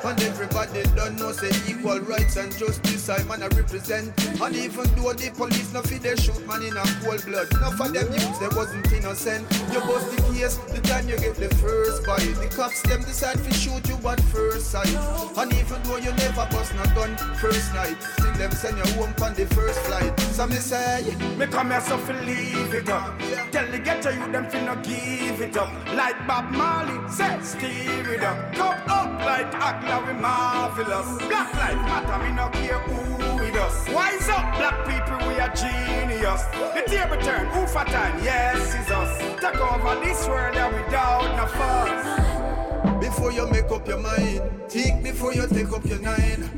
[0.05, 4.11] and everybody don't know say equal rights and justice I man I represent.
[4.43, 7.81] And even though the police no fit they shoot man in a cold blood, enough
[7.81, 9.47] of them youths they wasn't innocent.
[9.71, 12.27] You bust the case the time you get the first bite.
[12.43, 14.99] The cops them decide to shoot you at first sight.
[15.39, 19.15] And even though you never bust no gun first night, still them send you home
[19.23, 20.19] on the first flight.
[20.35, 21.07] So me say,
[21.39, 23.17] Me come here so fi leave it up.
[23.53, 25.71] Tell the ghetto you them fi no give it up.
[25.95, 28.40] Like Bob Marley said, stir it up.
[28.55, 31.19] Come up like Agla we marvelous.
[31.29, 33.89] Black life matter, me no care who with us.
[33.89, 36.43] Wise up, black people, we are genius.
[36.75, 38.23] The table turn, who for time?
[38.23, 39.19] Yes, it's us.
[39.41, 43.01] Take over this world and without no fuss.
[43.01, 46.49] Before you make up your mind, think before you take up your nine.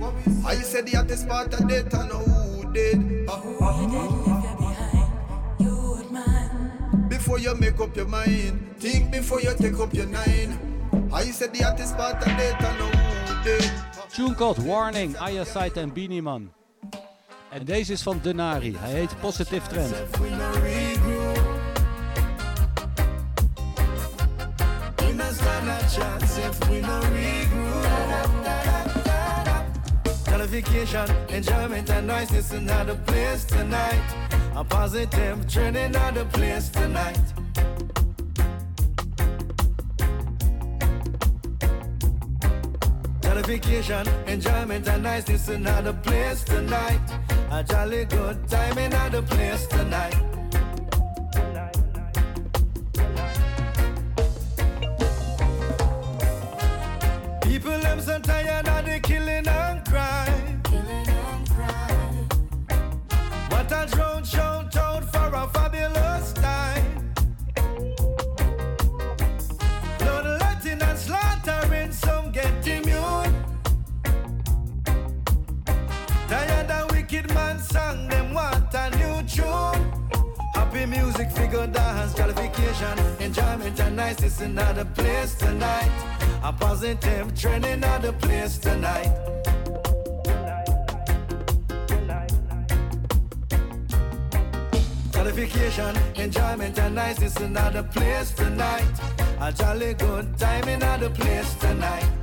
[0.45, 3.29] I said the hottest part of death and who did.
[3.29, 4.53] Ah.
[7.09, 10.72] Before you make up your mind, think before you take up your nine.
[11.13, 13.71] I said the hottest part of and who did.
[14.15, 16.53] Tune called Warning, Aya Site en Beanie Man.
[17.51, 18.77] En deze is van Denari.
[18.79, 19.95] Hij heet Positive Trend.
[30.25, 34.03] Qualification, enjoyment, and niceness in another place tonight.
[34.55, 37.33] A positive trend in another place tonight.
[43.33, 47.01] Qualification, enjoyment, and niceness in another place tonight.
[47.51, 50.15] A jolly good time in another place tonight.
[57.41, 60.63] People them so tired of the killing and crime.
[63.49, 66.12] What a drone shout out for a fabulous
[77.73, 79.83] song, them want a new tune.
[80.55, 85.93] Happy music, figure dance, qualification, enjoyment and niceness in another place tonight.
[86.45, 89.11] A positive trend another place tonight.
[95.13, 98.93] Qualification, enjoyment and niceness in another place tonight.
[99.41, 102.22] A jolly good time another place tonight.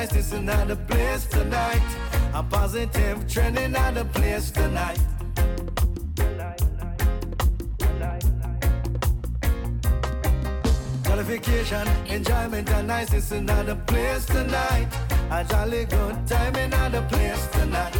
[0.00, 1.82] Niceness in another place tonight.
[2.32, 4.98] A positive trend in another place tonight.
[11.04, 14.88] Qualification, enjoyment, and niceness in another place tonight.
[15.30, 17.94] A jolly good time another place tonight.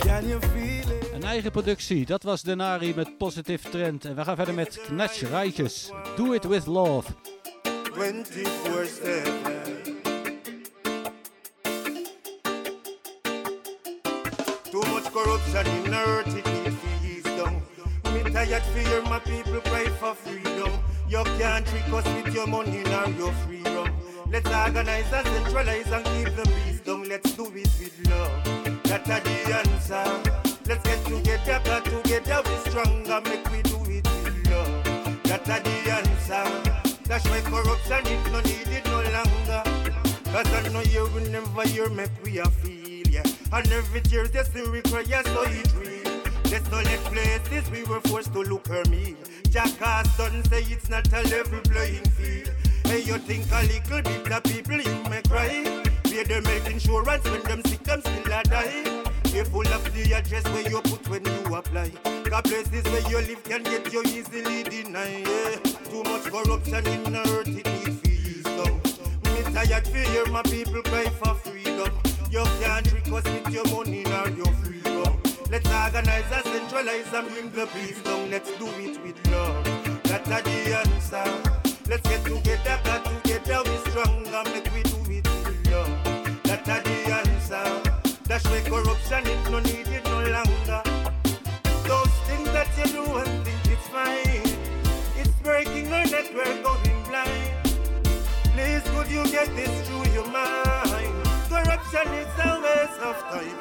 [0.00, 1.10] Can you feel it?
[1.14, 4.04] Een eigen productie, dat was Denari met Positive Trend.
[4.04, 5.90] En we gaan verder met Knatsch Rijtjes.
[6.16, 7.10] Do it with love.
[7.94, 10.02] 24 7.
[14.70, 16.72] Too much corruption in earth, it need to
[17.04, 17.62] ease down.
[18.14, 20.72] Me tired hear my people cry for freedom.
[21.06, 23.94] You can't trick us with your money nor your freedom.
[24.30, 27.06] Let's organize and centralize and keep the peace down.
[27.08, 28.82] Let's do it with love.
[28.84, 29.20] That's the
[29.54, 30.04] answer.
[30.66, 33.20] Let's get together, got together we stronger.
[33.28, 35.22] Make we do it with love.
[35.24, 35.60] That's the
[35.92, 36.91] answer.
[37.12, 39.62] That's why corruption is no needed no longer.
[40.32, 43.22] Cause I know you will never hear make we a yeah.
[43.52, 46.22] And every tear they still require so it real.
[46.50, 46.64] Let
[47.12, 49.14] places we were forced to look her meal.
[49.50, 52.50] Jackass don't say it's not a level playing field.
[52.86, 55.84] Hey, you think a little bit of people you may cry.
[56.04, 59.11] Pay them health insurance when them sick, them still a die.
[59.32, 61.88] Careful of the address where you put when you apply.
[62.28, 65.26] Cause places where you live can get you easily denied.
[65.26, 65.56] Yeah.
[65.88, 68.76] Too much corruption in the earth, it needs fees down.
[69.32, 71.90] Me tired to hear my people cry for freedom.
[72.30, 75.18] You can't us with your money nor your freedom.
[75.50, 78.30] Let's organize and centralize and bring the peace down.
[78.30, 79.64] Let's do it with love.
[80.04, 81.62] That's the answer.
[81.88, 84.42] Let's get together, got together, we stronger.
[84.52, 84.91] Make we
[88.72, 90.82] Corruption, is no needed no longer.
[91.84, 94.48] Those things that you do and think it's fine,
[95.14, 97.68] it's breaking our network, going blind.
[98.54, 101.12] Please, could you get this through your mind?
[101.50, 103.60] Corruption is a waste of time.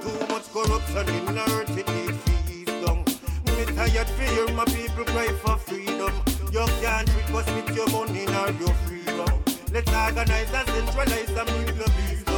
[0.00, 2.68] Too much corruption in our it needs fees.
[3.58, 6.14] Me tired for hear my people cry for freedom.
[6.52, 9.34] You can't trick us with your money nor your freedom.
[9.72, 12.33] Let's organize and centralize the middle of beast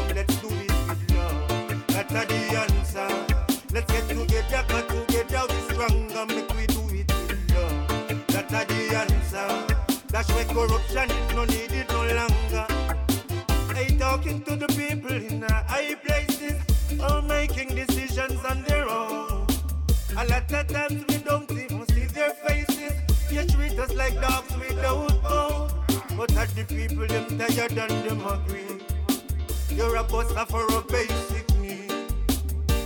[2.17, 3.09] that's the answer.
[3.75, 6.25] Let's get together, cut together, we stronger.
[6.25, 8.29] Make we do it with love.
[8.29, 10.01] That's the answer.
[10.09, 12.67] That's why corruption is no needed no longer.
[13.77, 16.57] I talking to the people in the high places,
[17.03, 19.47] all making decisions on their own.
[20.17, 22.95] A lot of times we don't even see their faces.
[23.31, 25.71] You treat us like dogs without home.
[26.17, 28.81] But at the people, them tired and them agree.
[29.69, 31.46] You're a buster for a basic.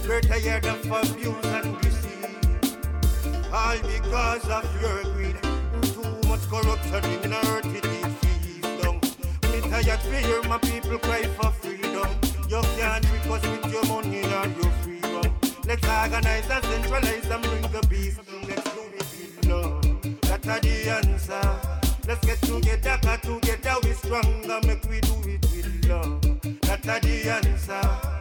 [0.07, 2.77] We're tired of abuse and deceit.
[3.53, 5.37] All because of your greed.
[5.83, 9.01] Too much corruption in our down.
[9.51, 12.09] Me tired to hear my people cry for freedom.
[12.49, 15.35] You can't trick us with your money or your freedom.
[15.67, 18.19] Let's organize and centralize and bring the peace.
[18.49, 19.83] Let's do it with love.
[20.23, 21.81] That's the answer.
[22.09, 24.61] Let's get together, cut together, we stronger.
[24.67, 26.21] Make we do it with love.
[26.63, 28.20] That's the answer.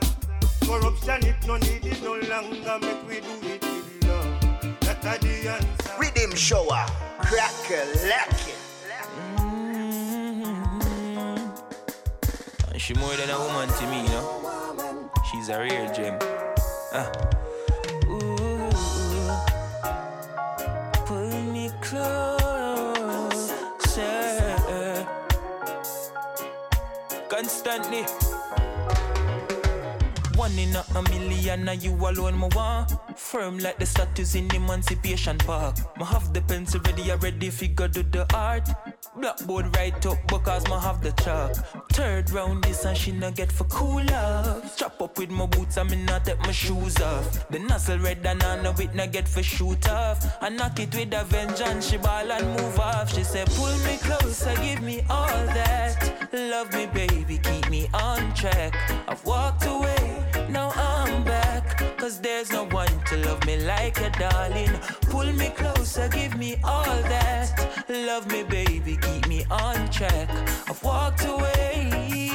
[0.69, 2.77] Corruption, it no needed no longer.
[2.79, 4.79] Make we do it with love.
[5.01, 5.93] That's the answer.
[5.97, 6.85] Riddim Shower,
[7.17, 8.29] cracker, lack
[12.77, 15.09] She more than a woman to me, you know.
[15.31, 16.17] She's a real gem.
[16.93, 17.11] Ah.
[18.07, 18.69] Ooh,
[21.05, 23.53] pull me close,
[27.27, 28.05] constantly.
[30.39, 32.93] One in a, a million, and you alone, me want.
[33.19, 35.75] Firm like the statues in Emancipation Park.
[35.97, 38.69] Me have the pencil ready, I ready figure do the art.
[39.17, 41.55] Blackboard right up because me have the chalk.
[41.91, 44.71] Third round this and she not get for cool off.
[44.71, 47.49] Strap up with my boots and me not take my shoes off.
[47.49, 50.25] The nozzle red and I know it not get for shoot off.
[50.41, 53.13] I knock it with a vengeance, she ball and move off.
[53.13, 56.29] She said pull me closer, give me all that.
[56.31, 58.73] Love me baby, keep me on track.
[59.09, 61.97] I've walked away, now I'm back.
[61.97, 64.71] Cause there's no one to love me like a darling.
[65.09, 67.47] Pull me closer, give me all that.
[67.89, 70.29] Love me, baby, keep me on track.
[70.69, 72.31] I've walked away,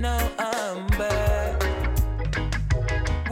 [0.00, 1.31] now I'm back.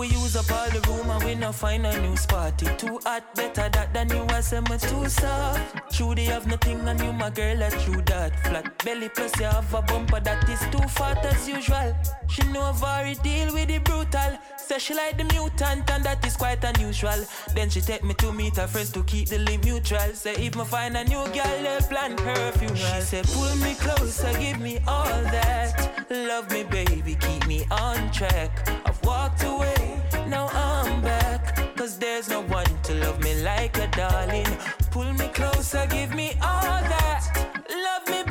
[0.01, 2.63] We use up all the room and we not find a new spot.
[2.63, 5.95] It too hot, better that than you was me too soft.
[5.95, 8.33] True, they have nothing on you, my girl, I true that.
[8.47, 11.95] Flat belly plus you have a bumper that is too fat as usual.
[12.31, 14.39] She know already deal with the brutal.
[14.57, 17.23] Say she like the mutant and that is quite unusual.
[17.55, 20.15] Then she take me to meet her friends to keep the link mutual.
[20.15, 22.79] Say if me find a new girl, they'll plan her funeral.
[22.79, 26.09] She said pull me closer, give me all that.
[26.09, 28.67] Love me, baby, keep me on track.
[29.11, 31.43] Walked away, now I'm back.
[31.77, 34.47] Cause there's no one to love me like a darling.
[34.93, 37.23] Pull me closer, give me all that.
[37.87, 38.30] Love me,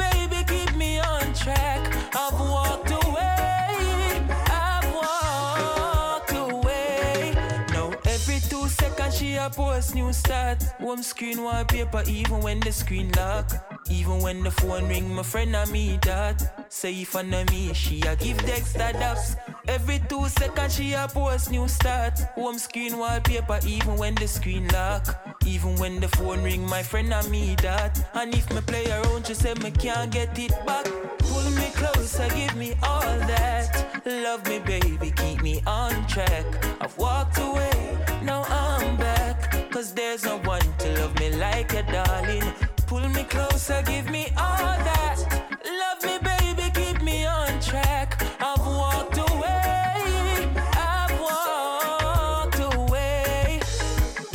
[9.49, 10.63] post new start.
[10.79, 13.51] Home screen wallpaper, even when the screen lock.
[13.89, 16.71] Even when the phone ring, my friend and me that.
[16.71, 19.35] Say if I know me, she a give Dexter daps.
[19.67, 22.19] Every two seconds she a post new start.
[22.35, 25.07] Home screen wallpaper, even when the screen lock.
[25.45, 27.99] Even when the phone ring, my friend and me that.
[28.13, 30.85] And if me play around, she say me can't get it back.
[31.19, 34.03] Pull me closer, give me all that.
[34.05, 36.45] Love me, baby, keep me on track.
[36.81, 37.78] I've walked away.
[39.79, 42.43] Cause there's no one to love me like a darling.
[42.85, 45.17] Pull me closer, give me all that.
[45.81, 48.21] Love me, baby, keep me on track.
[48.41, 53.61] I've walked away, I've walked away.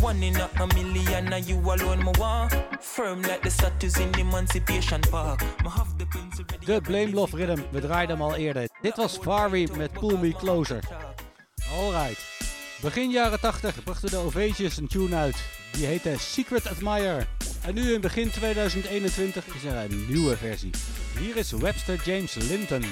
[0.01, 2.55] One in a, a million, and you alone, me want.
[2.81, 5.41] Firm like the statues in the Emancipation Park.
[6.65, 8.69] The Blame Love Rhythm, we draaiden hem al eerder.
[8.81, 10.83] Dit was Fari met Pull Me Closer.
[11.77, 12.34] Alright.
[12.85, 15.37] Begin jaren 80 brachten de Ovations een tune uit.
[15.73, 17.27] Die heette Secret Admirer.
[17.63, 20.71] En nu in begin 2021 is er een nieuwe versie.
[21.19, 22.85] Hier is Webster James Linton.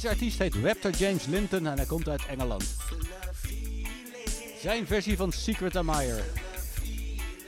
[0.00, 2.76] Deze artiest heet Raptor James Linton en hij komt uit Engeland.
[4.60, 6.24] Zijn versie van Secret Admirer.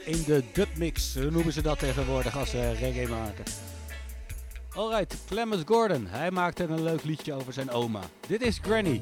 [0.05, 3.43] In de dubmix noemen ze dat tegenwoordig als ze reggae maken.
[4.75, 6.07] Alright, Clemens Gordon.
[6.07, 8.01] Hij maakte een leuk liedje over zijn oma.
[8.27, 9.01] Dit is Granny.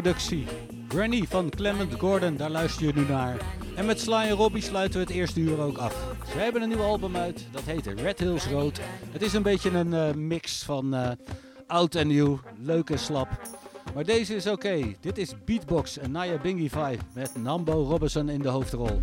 [0.00, 0.44] productie.
[0.88, 3.36] Granny van Clement Gordon, daar luister je nu naar.
[3.76, 6.16] En met Sly en Robbie sluiten we het eerste uur ook af.
[6.32, 8.80] Ze hebben een nieuw album uit, dat heet Red Hills Road.
[9.10, 11.10] Het is een beetje een eh, mix van eh,
[11.66, 13.28] oud en nieuw, leuk en slap.
[13.94, 14.94] Maar deze is oké.
[15.00, 19.02] Dit is Beatbox en Naya Bingify met Nambo Robinson in de hoofdrol.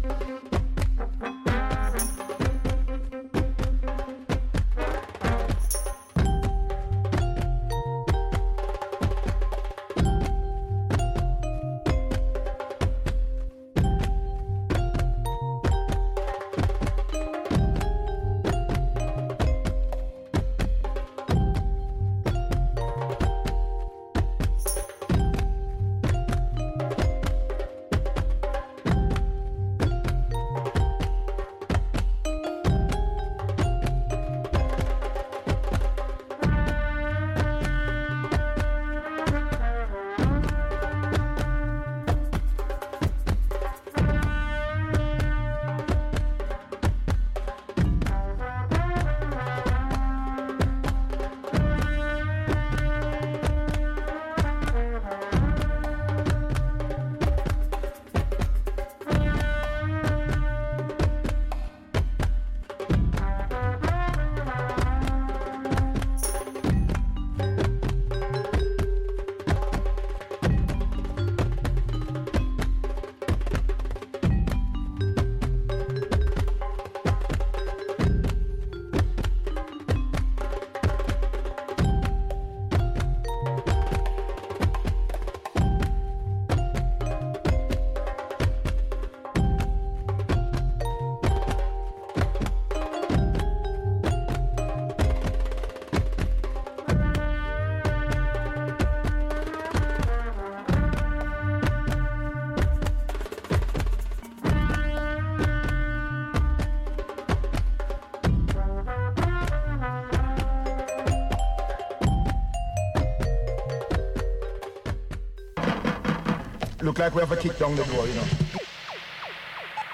[117.02, 118.24] like we have a kick down the door, you know.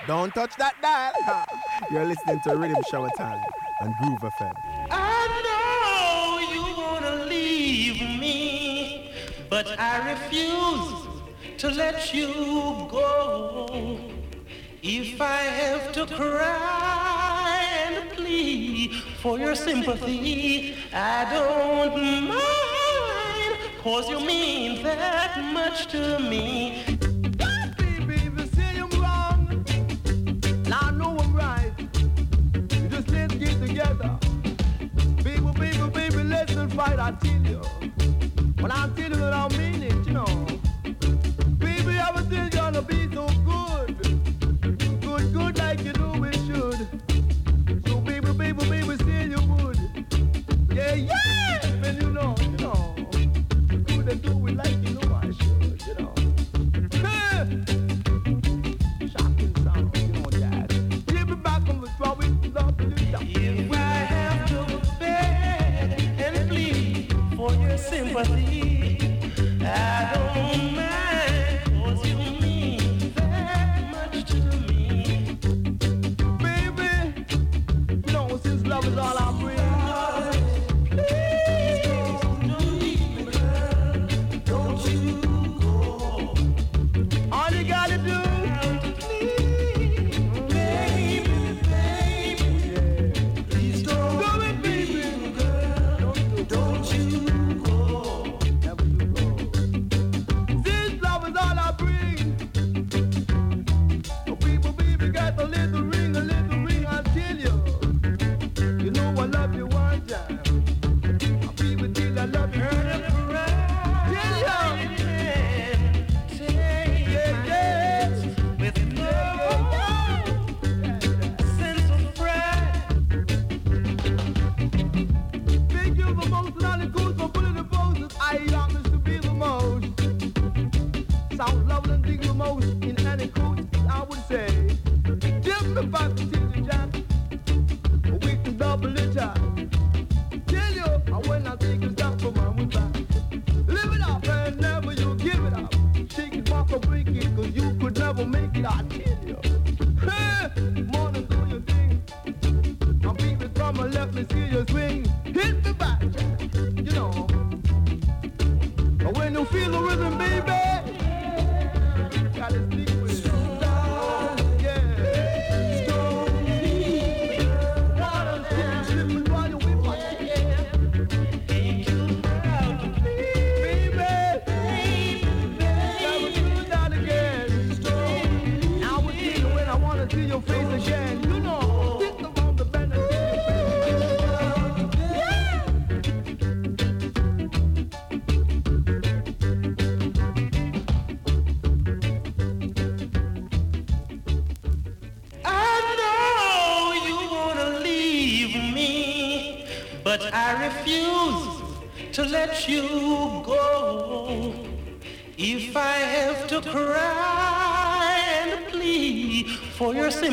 [0.07, 1.45] Don't touch that dial.
[1.91, 3.41] You're listening to Riddim Shower Time
[3.79, 4.53] and Groove FM.
[4.91, 9.13] I know you wanna leave me,
[9.49, 11.07] but I refuse
[11.59, 12.27] to let you
[12.91, 14.01] go.
[14.83, 18.91] If I have to cry and plead
[19.21, 22.67] for your sympathy, I don't mind.
[23.81, 26.96] Cause you mean that much to me.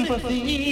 [0.07, 0.64] sympathy.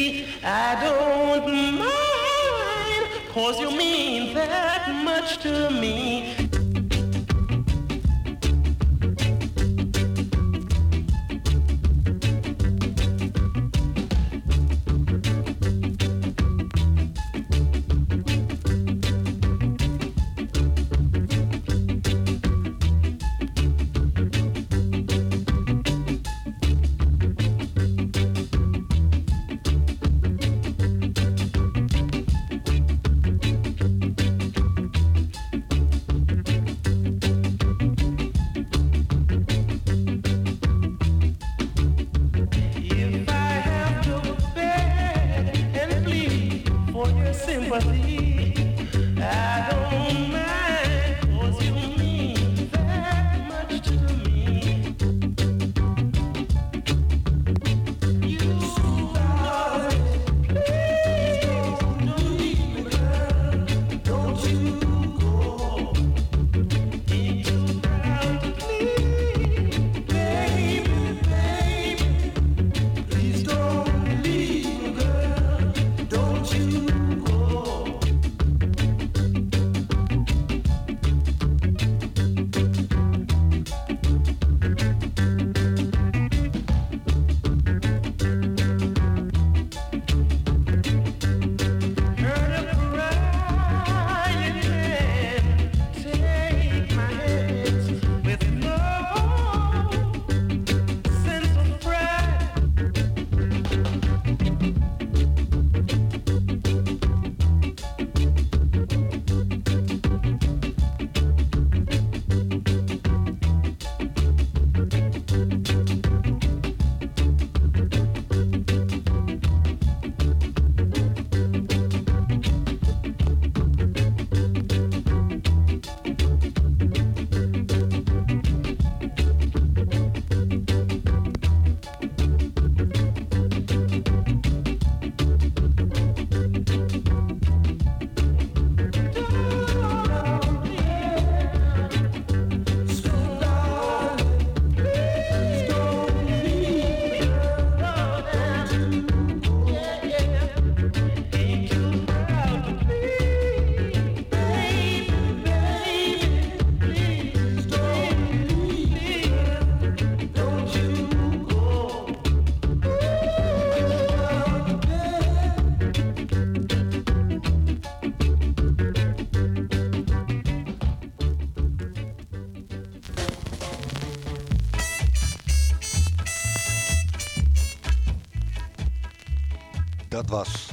[180.33, 180.69] Was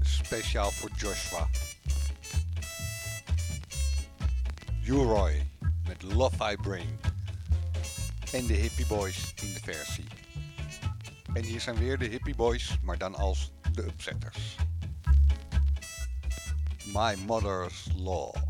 [0.00, 1.48] speciaal voor Joshua.
[4.84, 5.50] U-Roy
[5.86, 6.88] met Love I Bring.
[8.32, 10.04] En de Hippie Boys in de versie.
[11.34, 14.56] En hier zijn weer de Hippie Boys, maar dan als de upsetters.
[16.92, 18.41] My Mother's Law.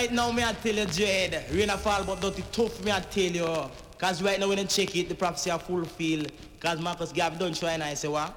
[0.00, 2.90] Right now, me I tell you, Dread, rain a fall, but don't dirty tough, me
[2.90, 3.70] I tell you.
[3.98, 6.32] Cause right now when they check it, the prophecy are fulfilled.
[6.58, 8.34] Cause Marcus Gab done try and I say what?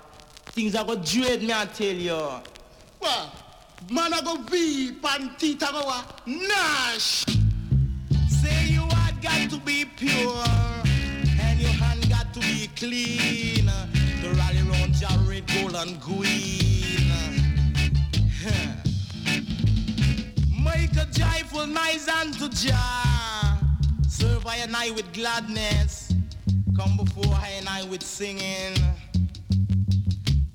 [0.48, 2.20] Things are go dread, me I tell you.
[3.00, 3.30] What?
[3.90, 6.28] Man, I go beep and teeth, I go what?
[6.28, 7.33] Nash.
[20.94, 23.58] Make a joyful noise unto Jah.
[24.08, 26.14] Serve I and I with gladness.
[26.78, 28.76] Come before I and I with singing.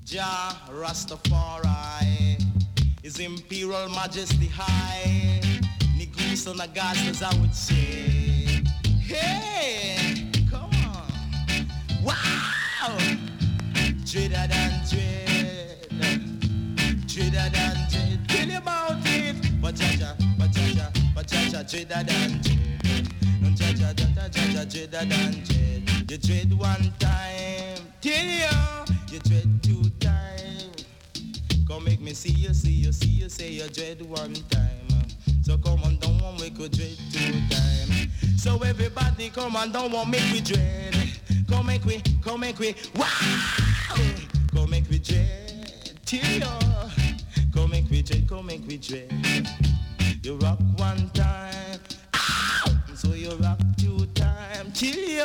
[0.05, 2.41] Jah Rastafari,
[3.01, 5.41] His Imperial Majesty High.
[5.97, 8.63] Nigusa Nagas as I would say.
[9.01, 11.11] Hey, come on.
[12.01, 12.97] Wow!
[14.05, 15.87] Dreader than dread.
[17.07, 18.29] Dreader than dread.
[18.29, 19.35] Tell about it.
[19.61, 20.28] But Jaja, but
[26.09, 27.77] You one time.
[28.01, 29.19] You,
[29.61, 30.85] two times.
[31.67, 34.87] Come make me see you, see you, see you, say you dread one time.
[35.41, 38.41] So come on, don't want make you dread two times.
[38.41, 40.95] So everybody come on, don't want make we dread.
[41.47, 43.07] Come make we, come make we, wow!
[44.53, 46.41] Come make we dread, till you.
[47.53, 49.47] Come make we dread, come make we dread.
[50.21, 51.79] You rock one time,
[52.13, 52.65] ow!
[52.93, 55.23] So you rock two time, till you.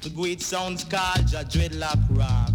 [0.00, 2.50] The great sounds called dreadlock rock.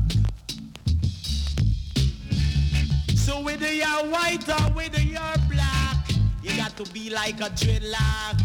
[3.15, 6.09] So whether you're white or whether you're black,
[6.41, 8.41] you got to be like a dreadlock.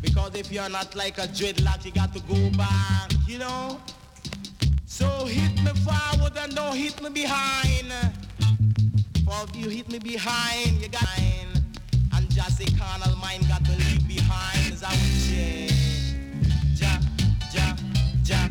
[0.00, 3.80] Because if you're not like a dreadlock, you got to go back, you know?
[4.84, 7.92] So hit me forward and don't hit me behind.
[9.24, 11.64] For if you hit me behind, you got mine.
[12.14, 14.72] And just a carnal mind got to leave behind.
[14.72, 15.68] Is that what you
[16.74, 16.98] Ja,
[17.52, 17.76] ja,
[18.24, 18.48] ja,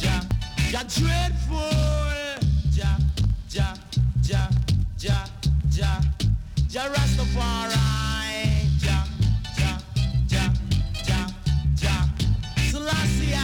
[0.00, 0.20] ja,
[0.72, 1.58] ja, dreadful.
[2.72, 2.98] Ja,
[3.50, 3.74] ja,
[4.22, 4.48] ja,
[4.98, 5.28] ja,
[5.70, 6.00] ja,
[6.70, 7.74] ja, Rastafari.
[8.82, 9.04] Ja,
[9.58, 9.78] ja,
[10.28, 10.52] ja,
[11.06, 11.26] ja,
[11.80, 12.08] ja,
[12.70, 13.38] Selassie.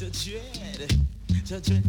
[0.00, 0.98] Ja, dread,
[1.48, 1.84] ja, dread,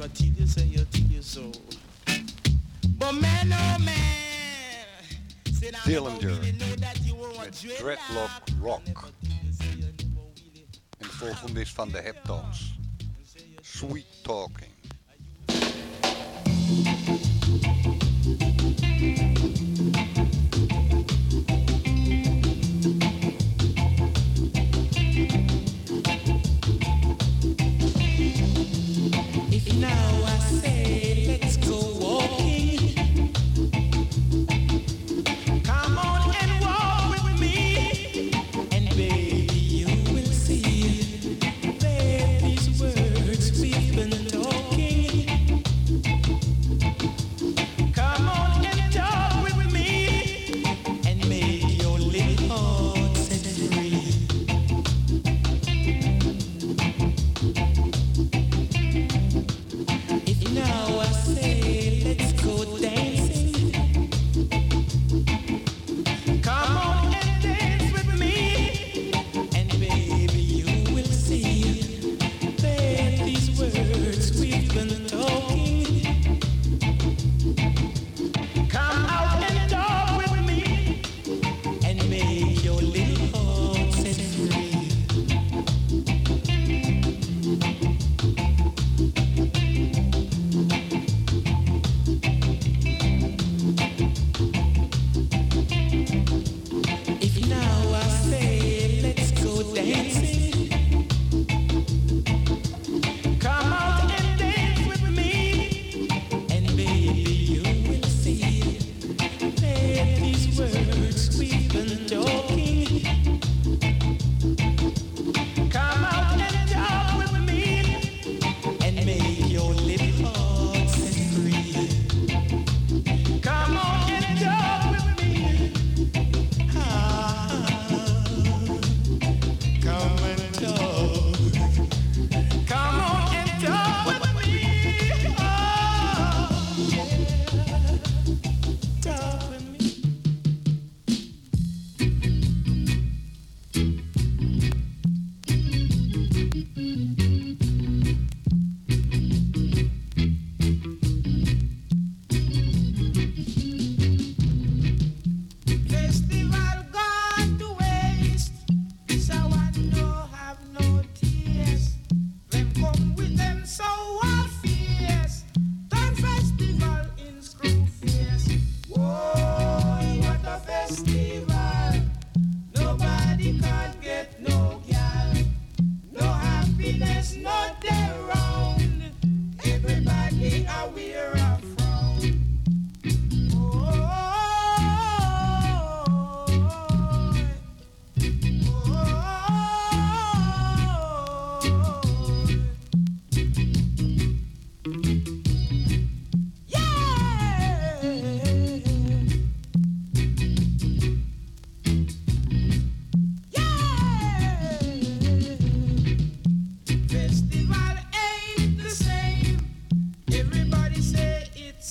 [0.00, 1.52] Cause till you say you till you so.
[2.98, 4.86] But man, oh man,
[5.52, 6.22] said I Dillinger.
[6.22, 9.12] never really know that you were a dreadlock rock.
[10.98, 12.78] En de volgende is van de Heptones.
[13.60, 14.72] Sweet Talking.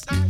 [0.08, 0.29] side.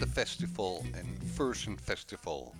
[0.00, 2.54] the festival en Version Festival.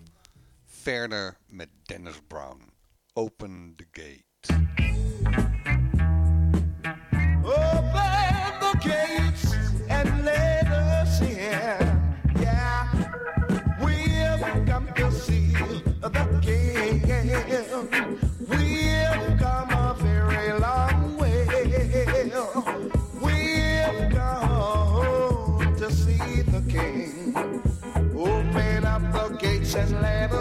[0.65, 2.73] Ferner met Dennis Brown.
[3.15, 4.25] Open the gate.
[7.45, 9.48] Open the gates.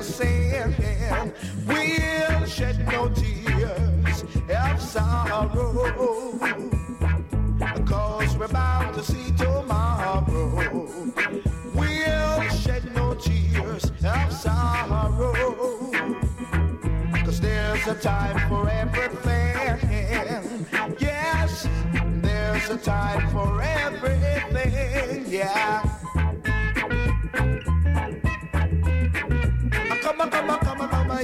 [0.08, 0.74] sin
[1.68, 5.50] will shed no tears of sorrow.
[7.86, 10.24] Cause we're bound to see tomorrow.
[11.76, 15.34] We'll shed no tears of sorrow.
[17.26, 20.66] Cause there's a time for everything.
[21.00, 21.68] Yes,
[22.22, 25.26] there's a time for everything.
[25.28, 25.84] Yeah
[30.08, 31.20] come on, come on, come on, come on,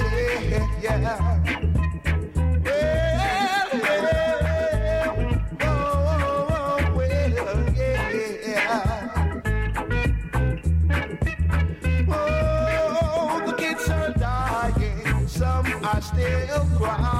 [0.82, 1.54] yeah, yeah.
[16.04, 17.13] Still cry.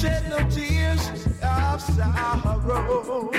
[0.00, 3.30] shed no tears of sorrow.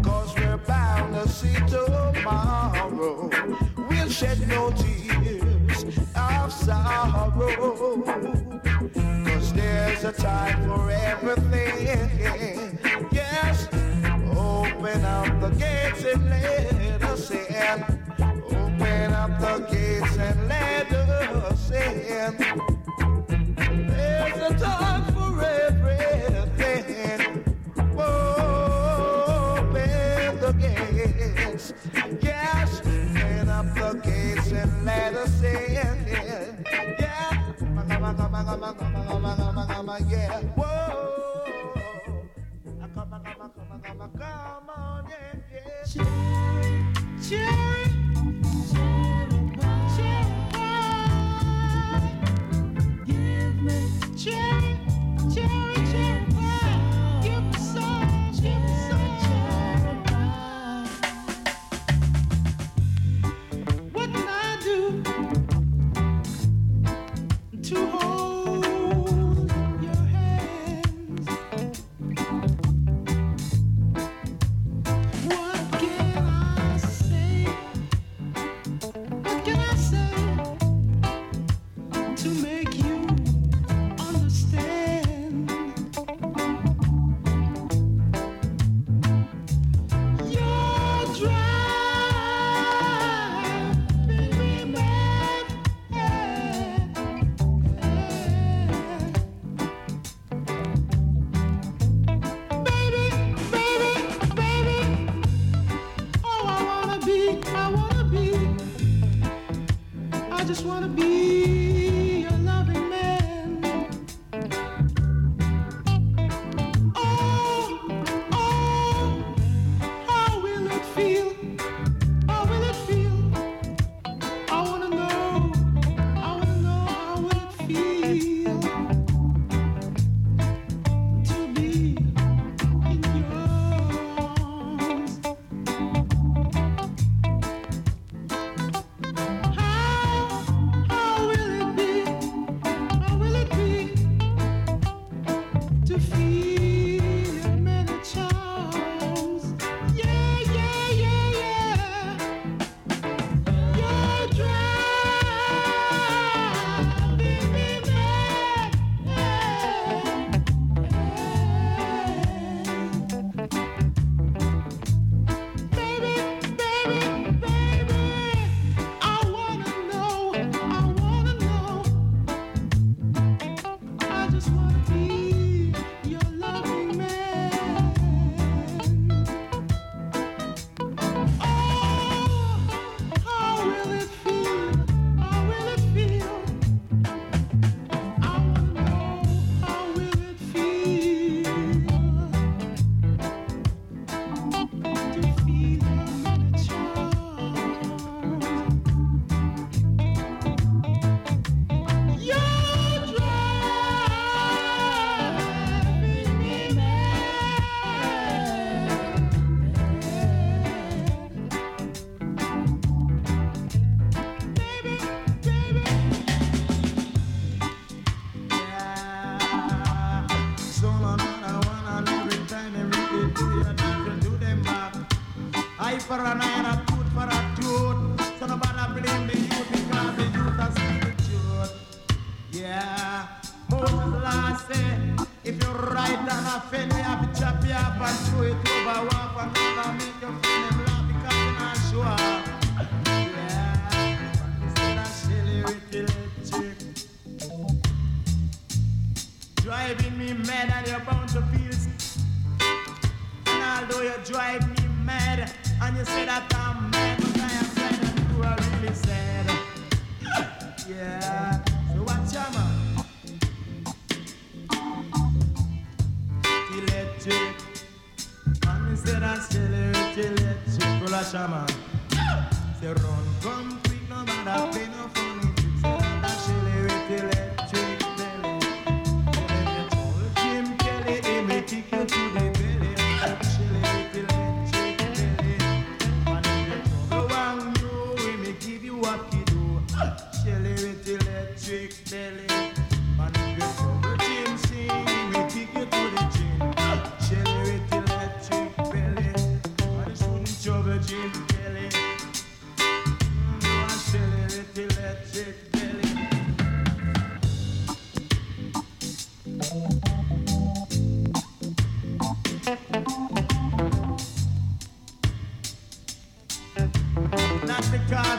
[0.00, 3.28] Cause we're bound to see tomorrow.
[3.88, 5.84] We'll shed no tears
[6.14, 8.02] of sorrow.
[9.24, 12.78] Cause there's a time for everything.
[13.10, 13.66] Yes,
[14.30, 17.84] open up the gates and let us in.
[18.20, 20.85] Open up the gates and let
[44.14, 45.06] Come on
[45.94, 46.04] yeah,
[47.28, 47.85] yeah.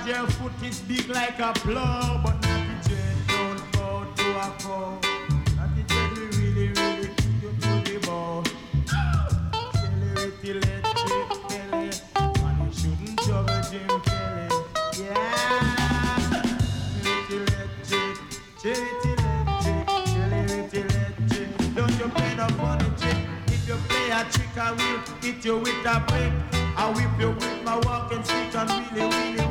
[0.08, 5.00] your foot is big like a plow, but not the don't bow to a cow.
[5.58, 8.44] Not the dread really, really kick you to the ball.
[9.54, 14.48] Accelerate the electric belly, and you shouldn't juggle Jim Kelly.
[14.98, 15.36] Yeah,
[17.20, 18.16] accelerate electric,
[20.24, 21.50] electric, electric.
[21.76, 23.20] Don't you play no funny trick?
[23.48, 26.34] If you play a trick, I will hit you with a brick.
[26.78, 29.47] I whip you with my walking stick and really, really.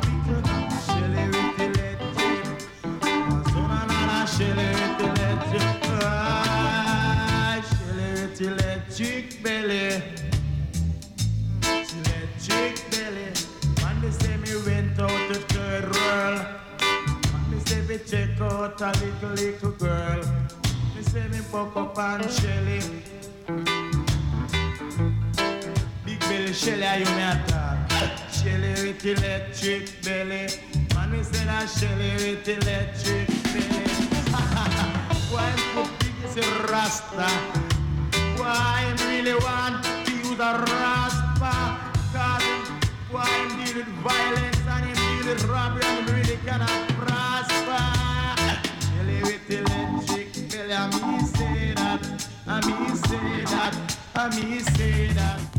[18.81, 20.21] Out a little, little girl.
[20.95, 22.79] Me say me buck up on Shelly.
[26.05, 28.29] Big belly Shelly, are you me attack?
[28.31, 30.47] Shelly with electric belly.
[30.93, 33.87] Man, me say that Shelly with electric belly.
[35.33, 37.29] Why put big is a rasta?
[38.37, 41.79] Why him really want to use a raspa?
[42.13, 42.43] Cause
[43.09, 46.96] why him deal with violence and him deal with robbery and him really cannot
[50.87, 51.75] electric
[53.43, 53.71] belly,
[54.15, 55.56] I me say that,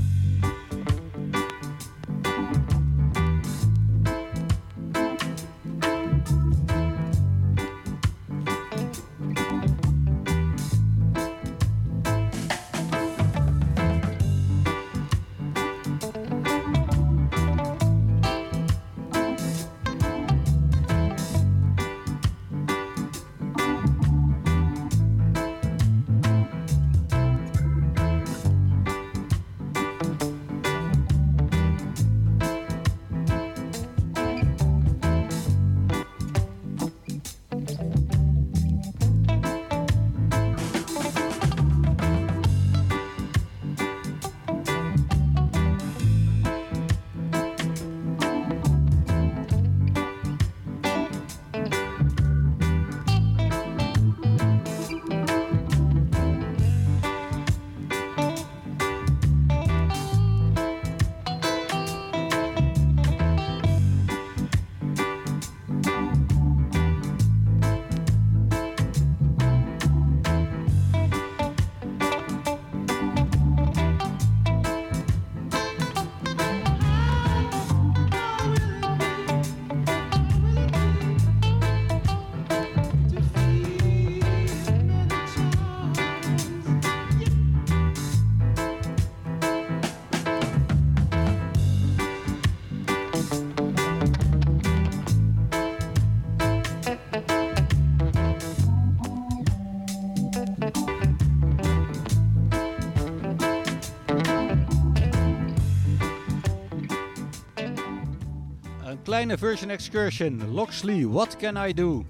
[109.19, 110.55] kleine version excursion.
[110.55, 112.05] Loxley, What Can I Do?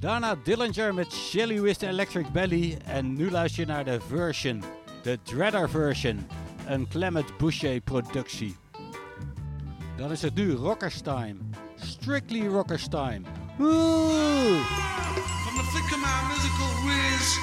[0.00, 2.78] Daarna Dillinger met Shelly with an Electric Belly.
[2.84, 4.62] En nu luister je naar de version.
[5.02, 6.26] De Dreader version.
[6.66, 8.56] Een Clement Boucher productie.
[9.96, 11.34] Dan is het nu Rockers Time.
[11.76, 13.20] Strictly Rockers Time.
[13.56, 13.66] From
[15.56, 17.36] the flick of my musical whiz,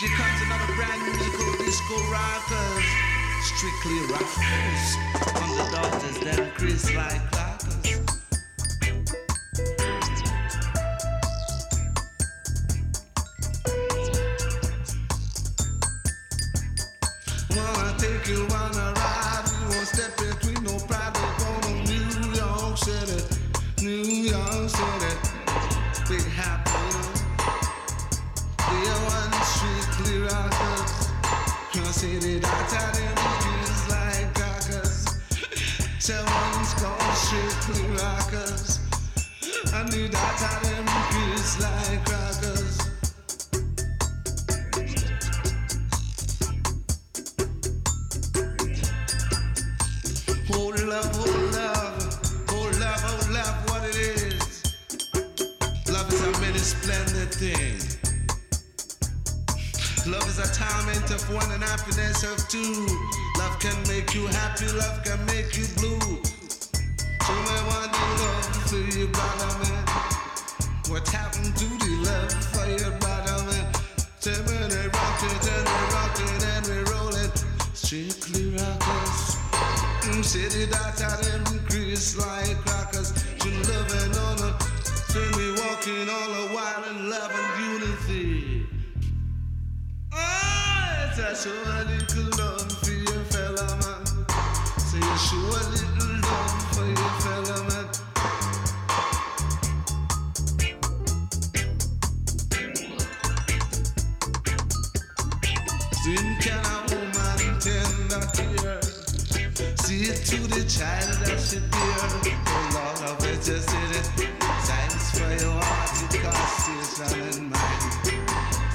[0.00, 2.86] here comes another brand new musical disco rockers.
[3.42, 4.96] Strictly rockers.
[5.38, 7.39] From the daughters, them Chris like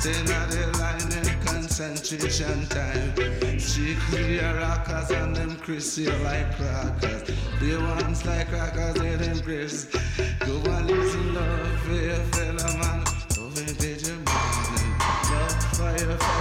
[0.05, 3.57] Say not the line in concentration time.
[3.57, 7.23] Strictly a rockers and them Chrissy like crackers.
[7.59, 9.85] The ones like crackers they them Chris.
[10.41, 13.03] Go and listen love for your fellow man.
[13.35, 14.99] Love page your man.
[15.31, 16.34] Love for your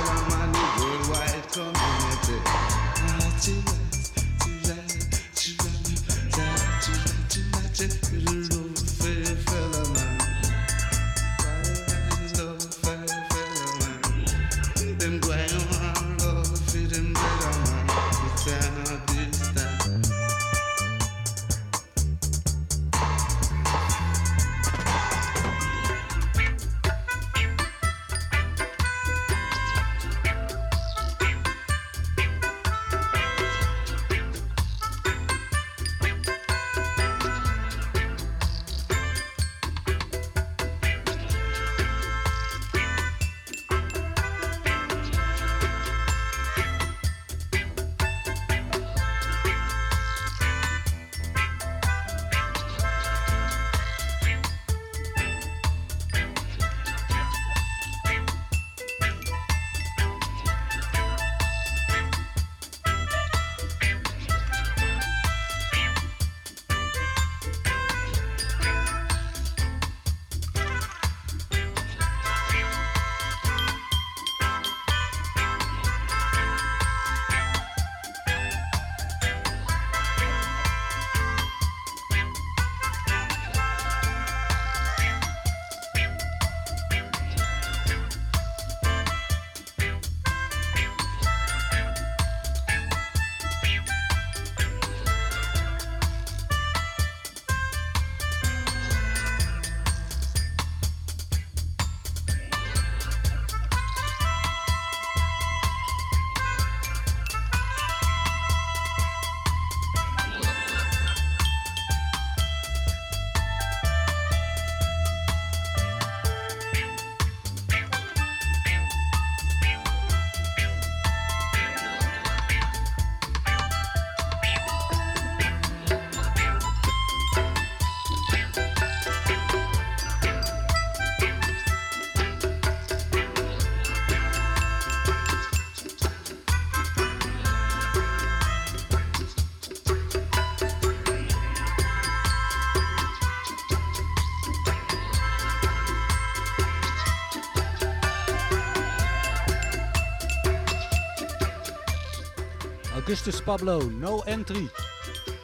[153.24, 154.68] Augustus Pablo, No Entry.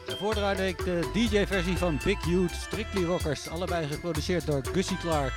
[0.05, 3.49] Daarvoor draaide ik de DJ-versie van Big Youth, Strictly Rockers.
[3.49, 5.33] Allebei geproduceerd door Gussie Clark.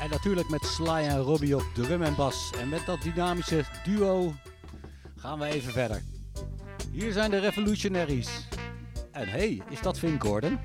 [0.00, 2.50] En natuurlijk met Sly en Robbie op drum en bas.
[2.60, 4.34] En met dat dynamische duo
[5.16, 6.02] gaan we even verder.
[6.92, 8.48] Hier zijn de Revolutionaries.
[9.12, 10.58] En hey, is dat Vin Gordon?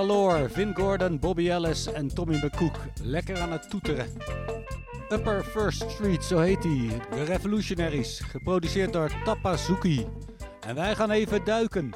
[0.00, 2.76] Galore, Vin Gordon, Bobby Ellis en Tommy McCook.
[3.02, 4.06] Lekker aan het toeteren.
[5.08, 6.88] Upper First Street, zo heet hij.
[7.10, 10.06] De Revolutionaries, geproduceerd door Tapazuki.
[10.66, 11.90] En wij gaan even duiken.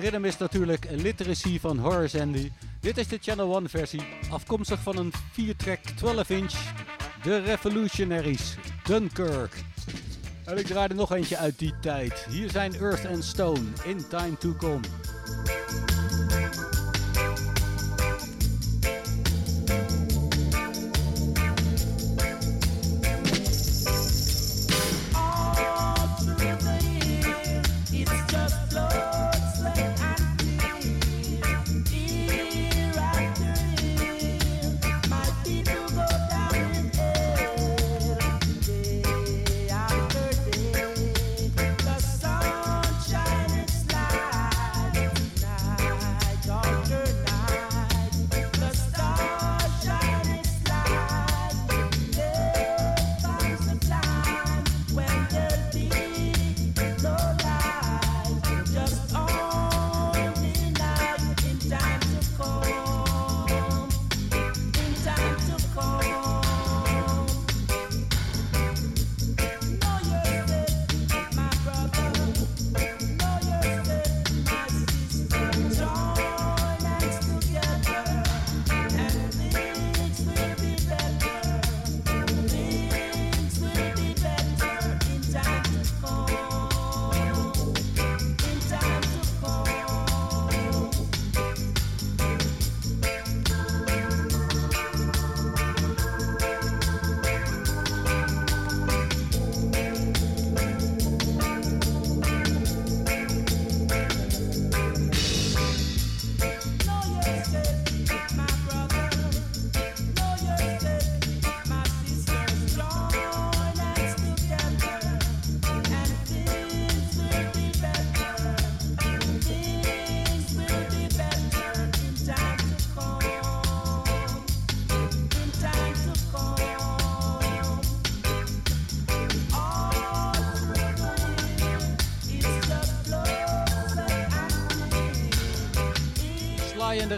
[0.00, 2.50] Rhythm is natuurlijk Literacy van Horace Andy.
[2.80, 6.54] Dit is de Channel 1 versie, afkomstig van een 4-track 12-inch
[7.22, 9.54] The Revolutionaries, Dunkirk.
[10.44, 12.26] En ik draai er nog eentje uit die tijd.
[12.30, 14.99] Hier zijn Earth and Stone, In Time to Come.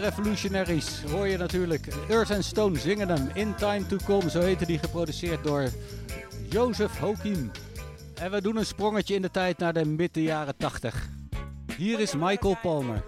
[0.03, 1.87] Revolutionaries hoor je natuurlijk.
[2.09, 3.29] Earth and Stone zingen hem.
[3.33, 5.69] In Time to Come, zo heette die, geproduceerd door
[6.49, 7.51] Jozef Hokim.
[8.15, 11.09] En we doen een sprongetje in de tijd naar de midden jaren 80.
[11.77, 13.03] Hier is Michael Palmer.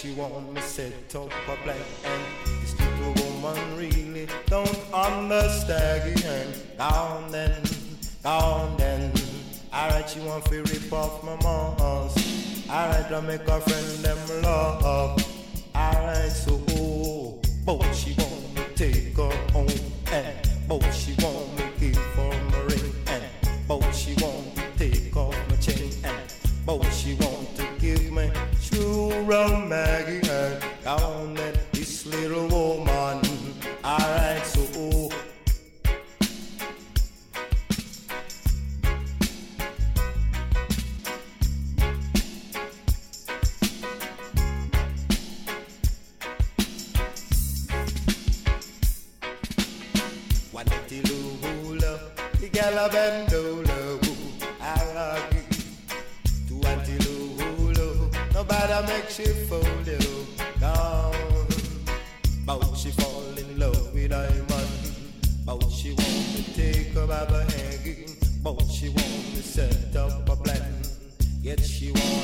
[0.00, 1.76] she want me set up a plan.
[2.04, 2.22] And
[2.62, 6.16] this little woman really don't understand.
[6.78, 7.62] Now and then,
[8.24, 8.78] now and.
[8.78, 9.12] Then
[9.72, 15.29] Alright, she want to rip off my mask Alright, I make a friend them love.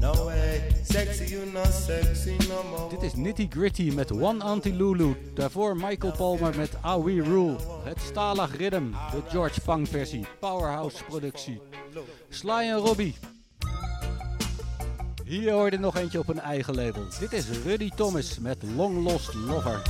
[0.00, 2.88] No way, sexy you not sexy no.
[2.90, 5.16] Dit is Nitty Gritty met One Auntie Lulu.
[5.34, 7.56] Daarvoor Michael Palmer met How We Rule.
[7.84, 10.26] Het Stalag Rhythm, de George Funk versie.
[10.40, 11.60] Powerhouse productie.
[12.28, 13.14] Sly en Robbie.
[15.24, 17.04] Hier hoorde nog eentje op een eigen label.
[17.20, 19.82] Dit is Ruddy Thomas met Long Lost Lover.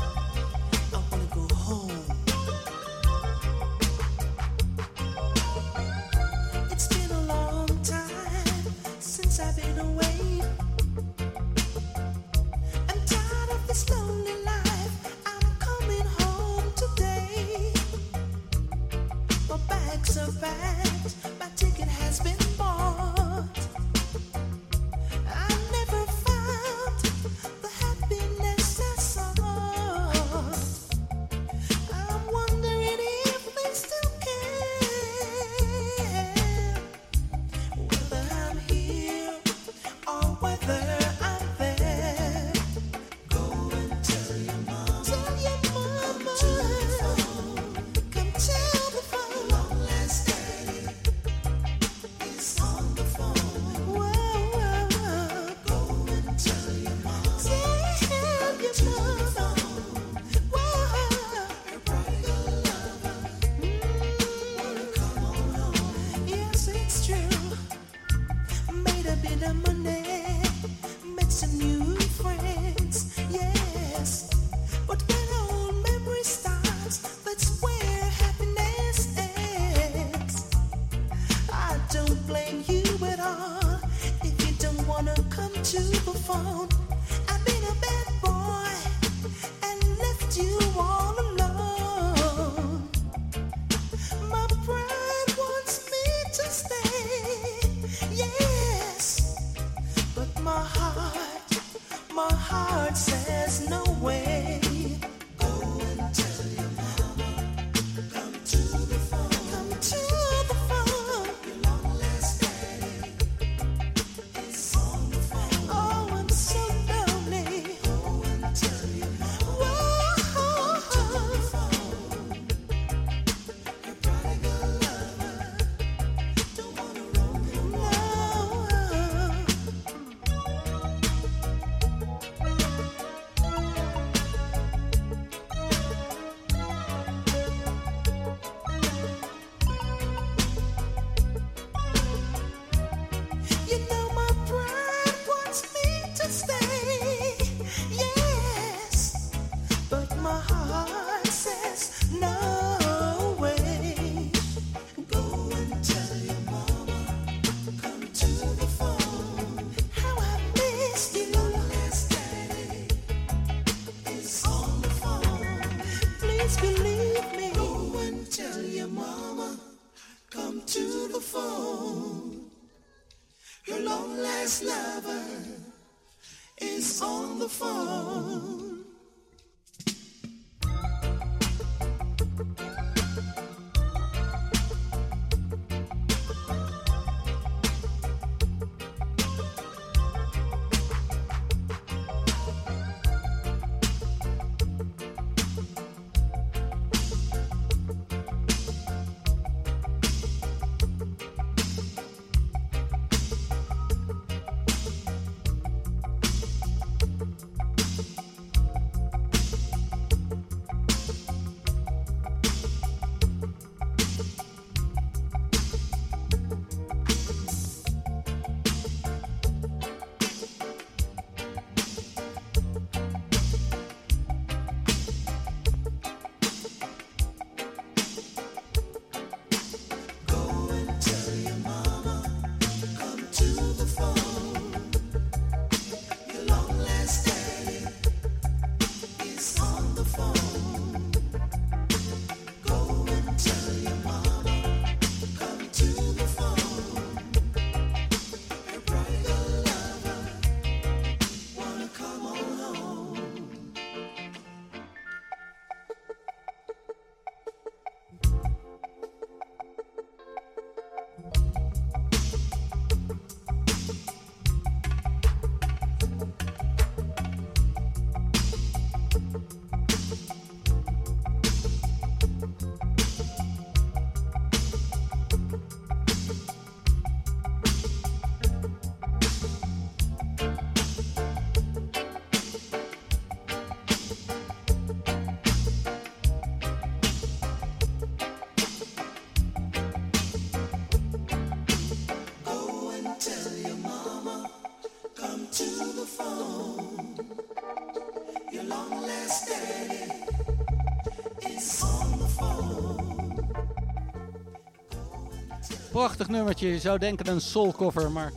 [306.05, 308.33] Prachtig nummertje, je zou denken een soulcover, maar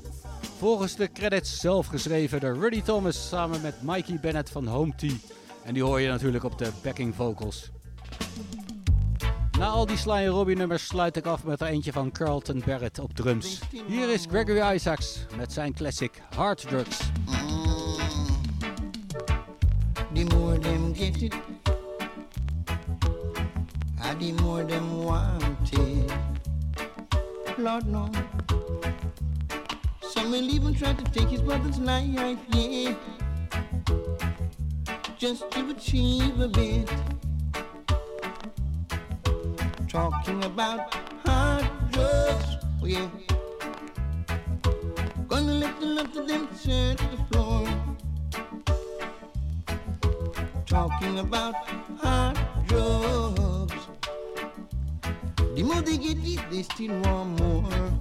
[0.57, 5.13] volgens de credits zelf geschreven door Rudy Thomas samen met Mikey Bennett van Home Tea.
[5.63, 7.69] En die hoor je natuurlijk op de backing vocals.
[9.59, 12.99] Na al die Sly Robbie nummers sluit ik af met er eentje van Carlton Barrett
[12.99, 13.59] op drums.
[13.87, 16.99] Hier is Gregory Isaacs met zijn classic Hard Drugs.
[20.13, 20.59] More
[20.93, 21.33] get it,
[23.99, 25.47] ah, more.
[27.59, 28.11] Lord no.
[30.01, 32.93] Some will even try to take his brother's life, yeah,
[35.17, 36.87] just to achieve a bit.
[39.87, 40.93] Talking about
[41.25, 43.09] hard drugs, oh yeah.
[45.27, 47.67] Gonna let the love of them turn to the floor.
[50.67, 51.55] Talking about
[52.01, 53.46] hard drugs.
[55.67, 57.91] More they get it, they still want more.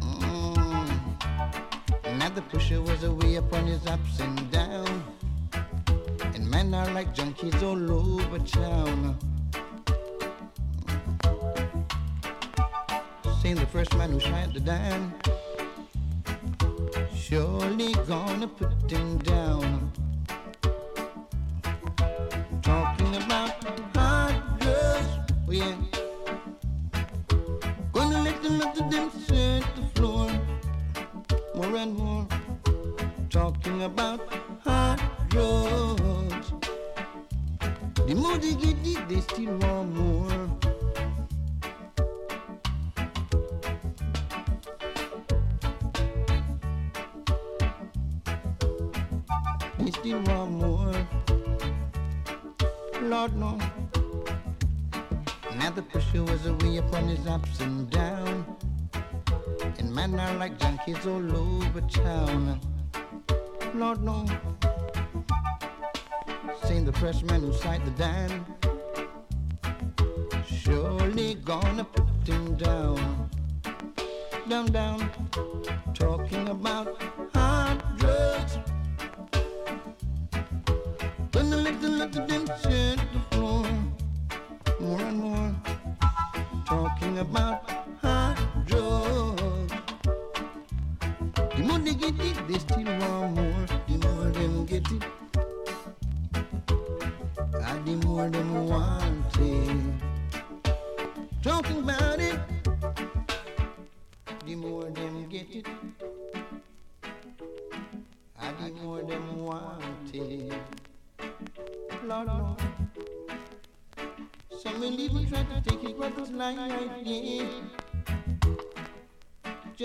[0.00, 0.88] Mm.
[2.18, 5.02] Now the pusher was away upon his ups and downs.
[6.34, 9.18] And men are like junkies all over town.
[13.42, 15.12] Saying the first man who shot the dime,
[17.12, 19.90] surely gonna put him down.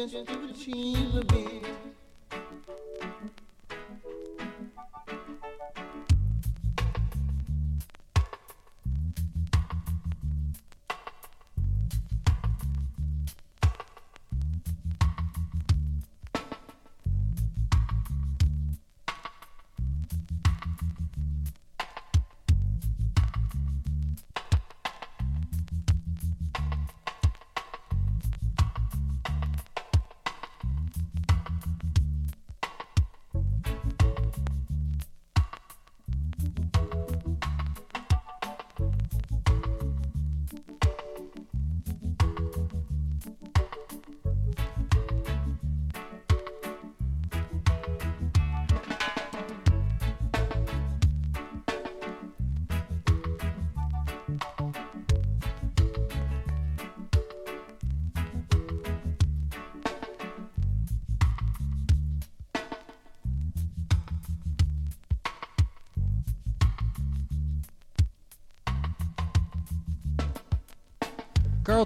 [0.07, 1.24] Just to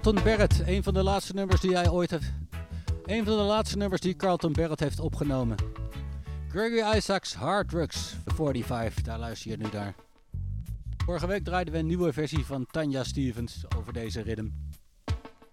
[0.02, 2.32] Carlton Barrett, een van de laatste nummers die hij ooit heeft.
[3.04, 5.56] Een van de laatste nummers die Carlton Barrett heeft opgenomen.
[6.48, 9.94] Gregory Isaacs Hard Drugs 45, daar luister je nu naar.
[11.04, 14.48] Vorige week draaiden we een nieuwe versie van Tanja Stevens over deze rhythm.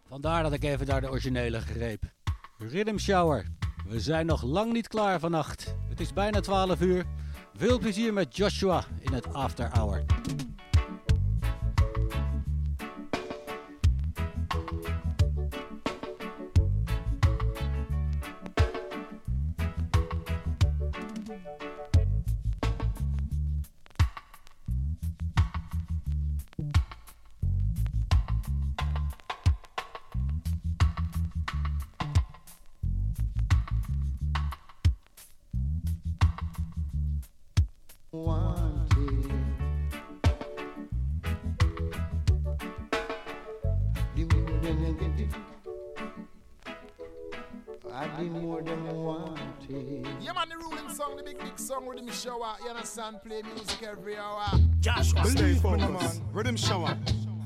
[0.07, 2.03] Vandaar dat ik even naar de originele greep.
[2.57, 3.45] Rhythm Shower.
[3.87, 5.75] We zijn nog lang niet klaar vannacht.
[5.89, 7.05] Het is bijna 12 uur.
[7.53, 10.05] Veel plezier met Joshua in het After Hour.
[38.23, 39.31] wanted.
[47.93, 50.07] I did more than wanted.
[50.21, 52.55] Yeah, man, the ruling song, the big, big song, Riddim Shower.
[52.63, 53.17] You understand?
[53.25, 54.43] Play music every hour.
[54.79, 56.21] Joshwa, stay focused.
[56.33, 56.97] Riddim Shower.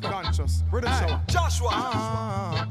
[0.01, 0.63] Conscious.
[0.71, 1.21] Riddim Shower.
[1.27, 1.69] Joshwa.
[1.71, 2.70] Ah.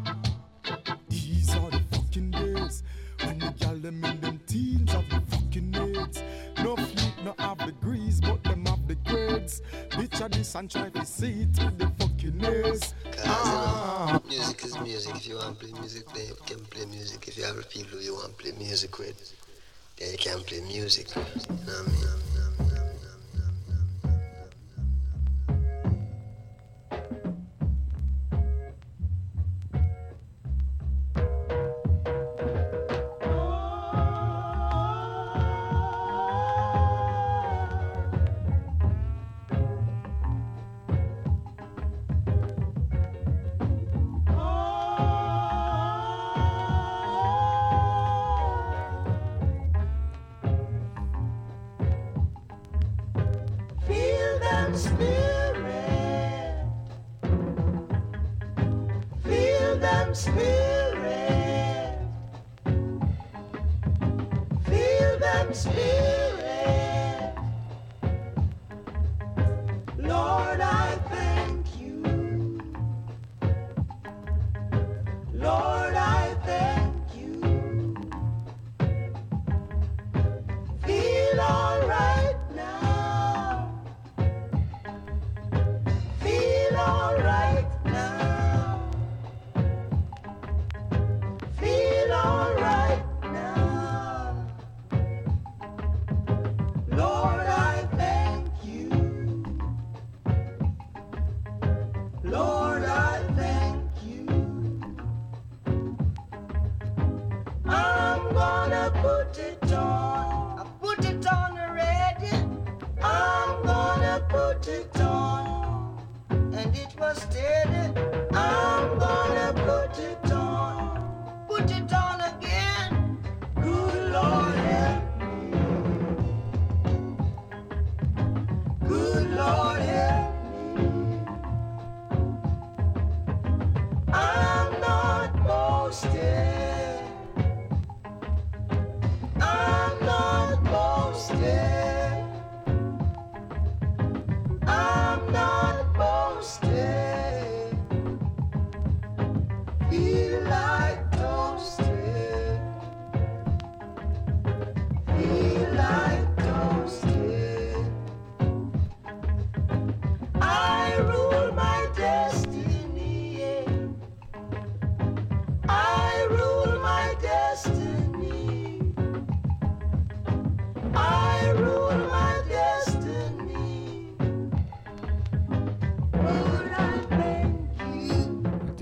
[10.60, 12.92] and try to see it in the fucking ears.
[13.24, 14.20] Ah.
[14.28, 15.16] Music is music.
[15.16, 17.28] If you want to play music, play, you can play music.
[17.28, 19.16] If you have people you want to play music with,
[19.96, 21.16] then you can play music.
[21.16, 22.69] You know what I mean?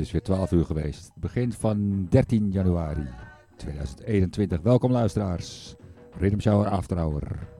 [0.08, 1.10] is weer 12 uur geweest.
[1.14, 3.06] Begin van 13 januari
[3.56, 4.60] 2021.
[4.60, 5.74] Welkom luisteraars.
[6.18, 7.57] Rhythm Shower After Hour.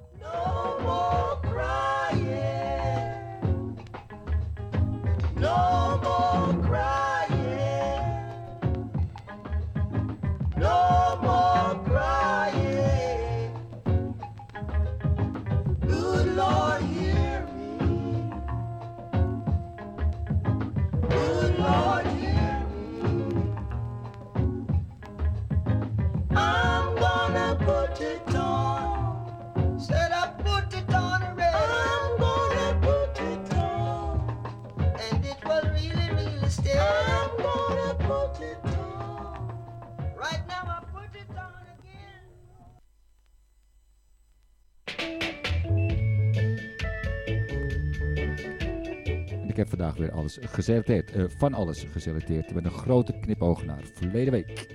[50.29, 51.13] alles geselecteerd.
[51.13, 52.55] Eh, van alles geselecteerd.
[52.55, 54.67] Met een grote knipoog naar verleden week.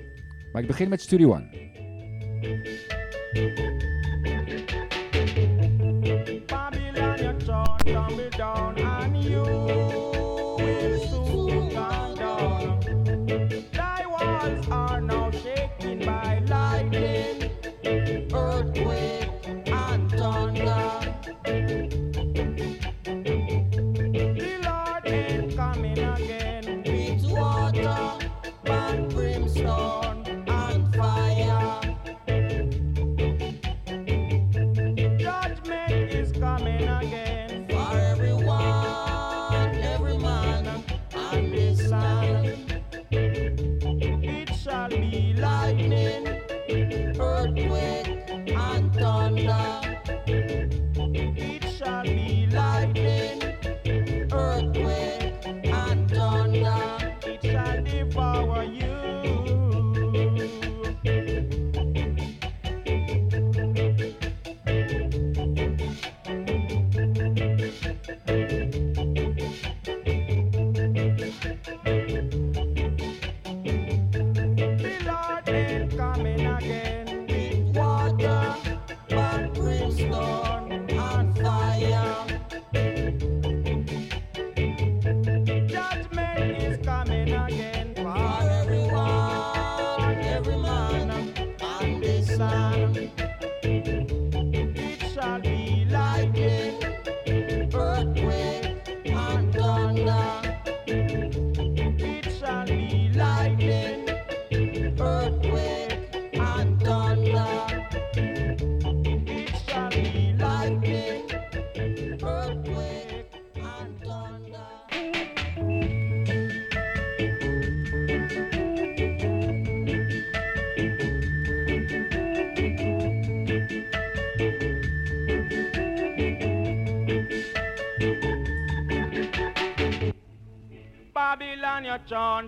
[0.52, 1.72] Maar ik begin met Studio One.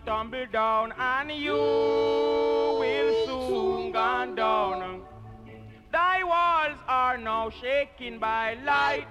[0.05, 5.01] Tumble down, and you will soon gone down.
[5.91, 9.04] Thy walls are now shaken by lightning,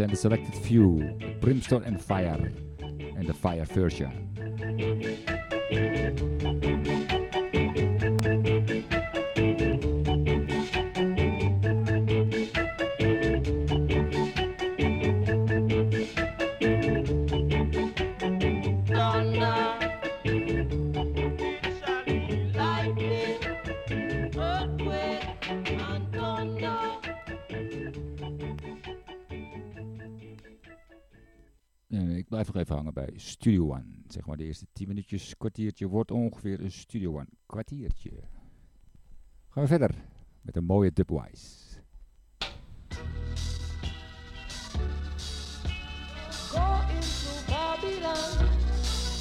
[0.00, 2.50] En The Selected Few, Brimstone and Fire
[3.16, 4.10] and the Fire version.
[33.44, 33.84] Studio One.
[34.08, 38.10] Zeg maar de eerste 10 minuutjes, kwartiertje wordt ongeveer een Studio One kwartiertje.
[39.48, 39.90] Gaan we verder
[40.40, 41.80] met een mooie dubwise.
[46.30, 48.48] Go into Babylon.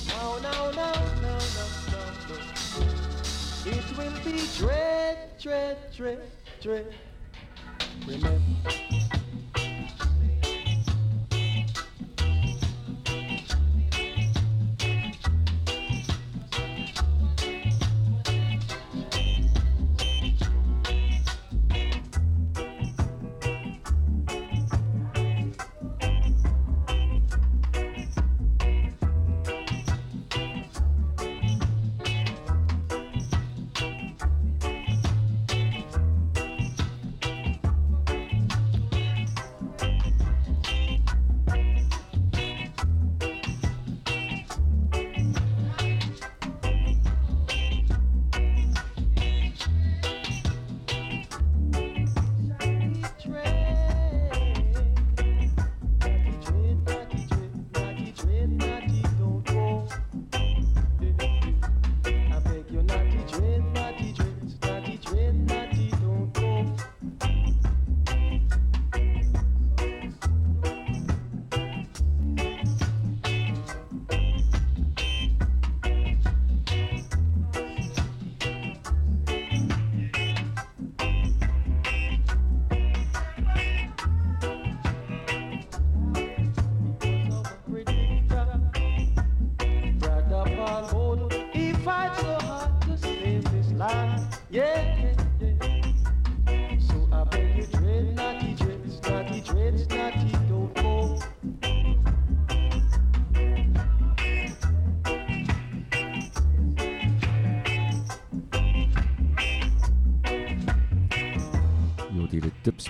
[0.07, 0.91] No, no, no,
[1.21, 2.85] no, no, no, no.
[3.71, 6.19] It will be dread, dread, dread,
[6.59, 6.85] dread.
[8.07, 9.42] Remember.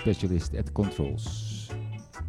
[0.04, 1.68] Specialist at Controls.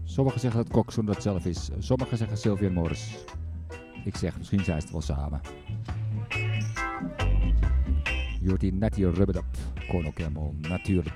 [0.03, 3.17] Sommigen zeggen dat Coxon dat zelf is, sommigen zeggen Sylvian Morris.
[4.05, 5.41] Ik zeg, misschien zijn ze het wel samen.
[8.41, 9.45] Je hoort hier Natty Up,
[9.87, 11.15] Cornel Campbell, natuurlijk.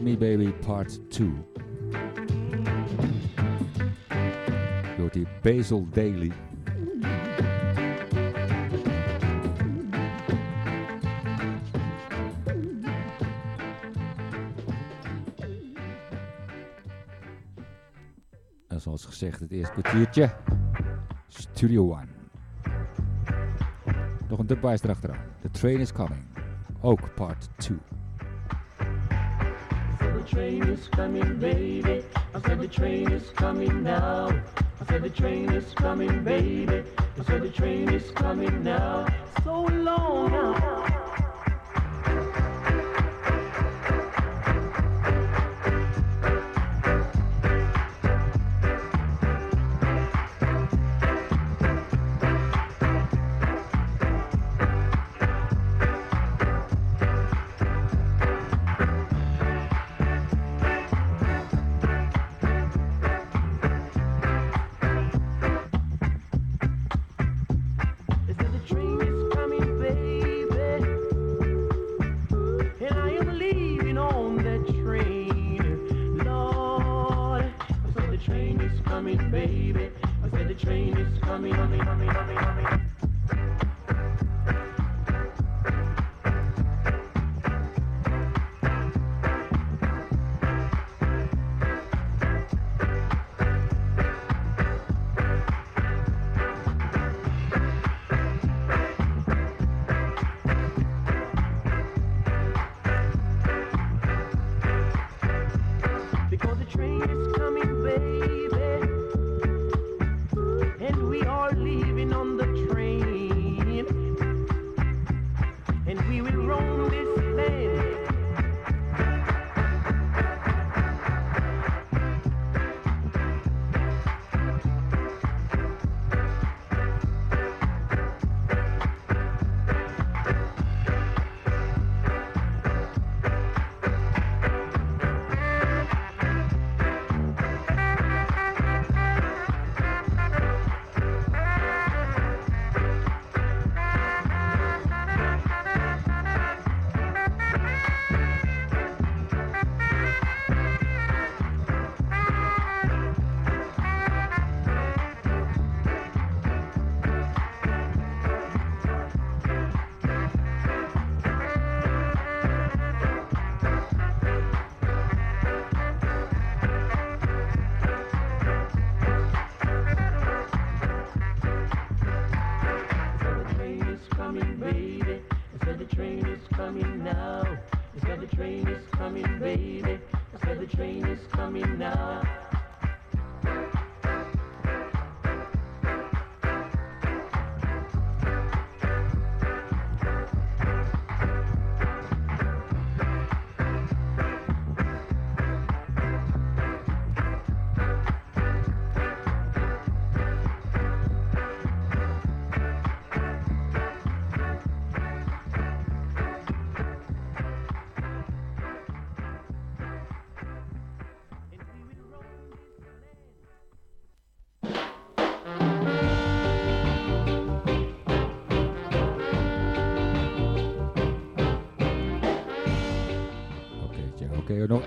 [0.00, 1.30] Me Baby Part 2.
[4.96, 6.32] Door die Basil Daily.
[18.68, 20.30] En zoals gezegd, het eerste kwartiertje.
[21.28, 22.06] Studio One.
[24.28, 25.24] Nog een dubwijs erachteraan.
[25.40, 26.24] The Train is Coming.
[26.80, 27.78] Ook part 2.
[30.40, 32.02] train is coming, baby.
[32.34, 34.28] I said the train is coming now.
[34.80, 36.82] I said the train is coming, baby.
[37.18, 39.06] I said the train is coming now.
[39.44, 40.39] So long.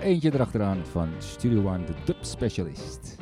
[0.04, 3.16] eentje erachteraan van Studio One, de dub specialist.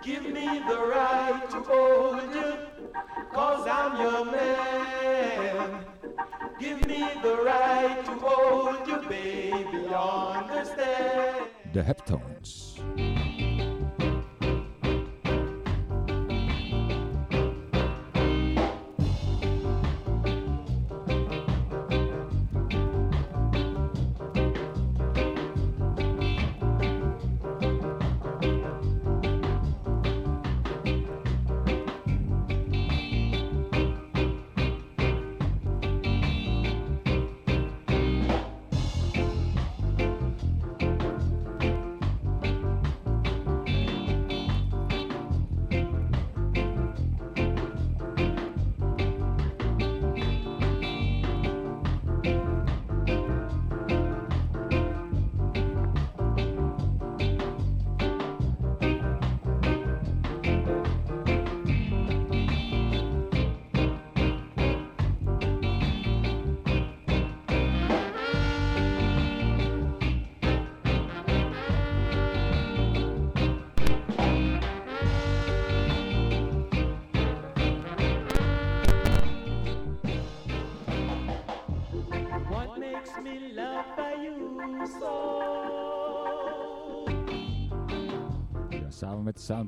[0.00, 2.54] Give me the right to hold you,
[3.32, 5.84] cause I'm your man.
[6.58, 11.48] Give me the right to hold you, baby, understand.
[11.72, 13.29] The heptones.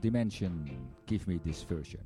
[0.02, 0.68] dimension,
[1.06, 2.00] give me this version.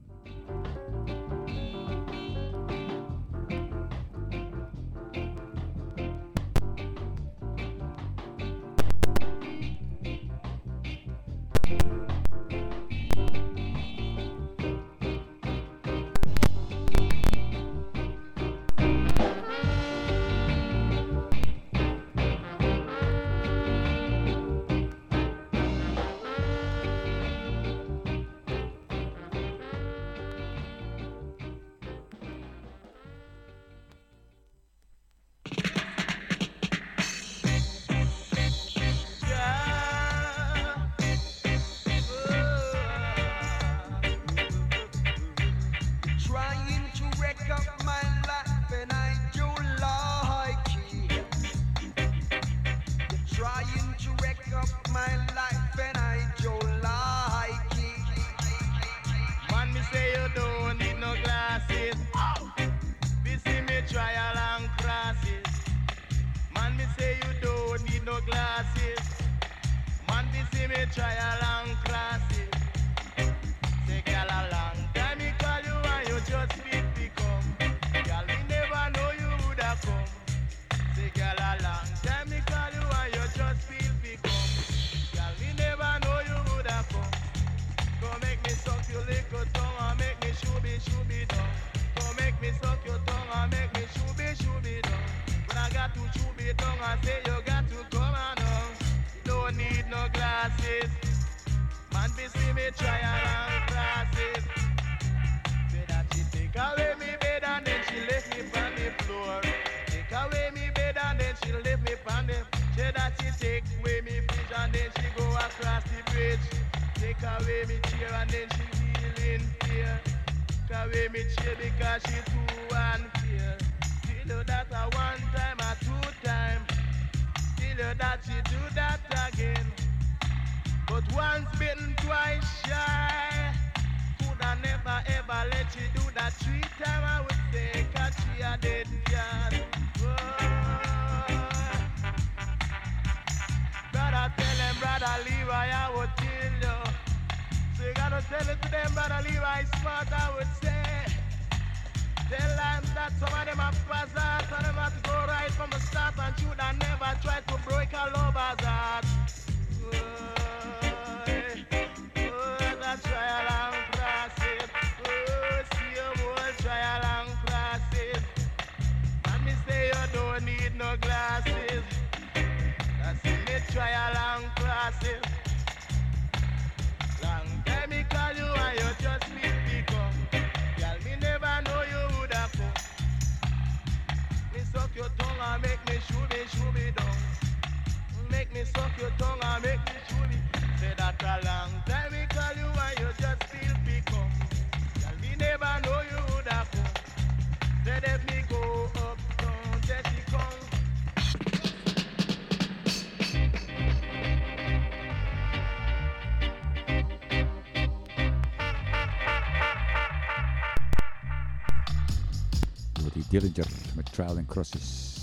[213.95, 215.15] Met Trial and Crosses.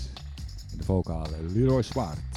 [0.72, 2.33] En de vocalen Leroy Zwaard.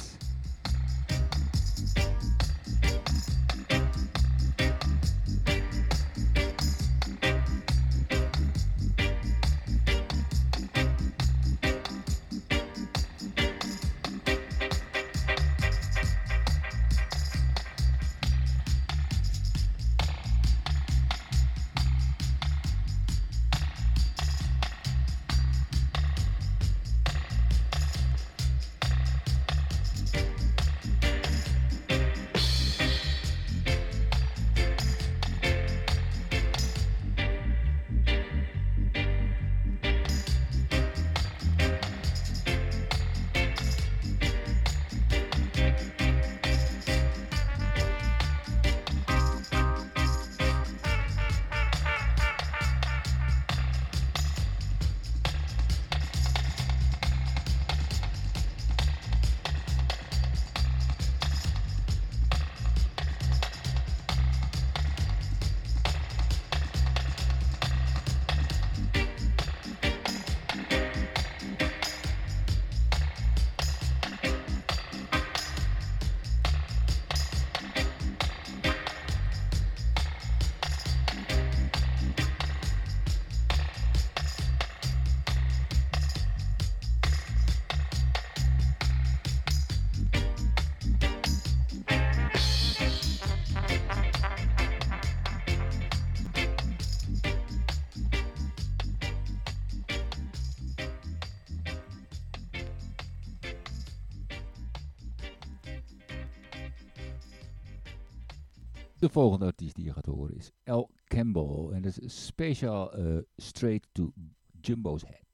[109.18, 111.68] volgende artiest die je gaat horen is El Campbell.
[111.72, 114.12] En dat is speciaal eh, straight to
[114.60, 115.27] Jumbo's Head.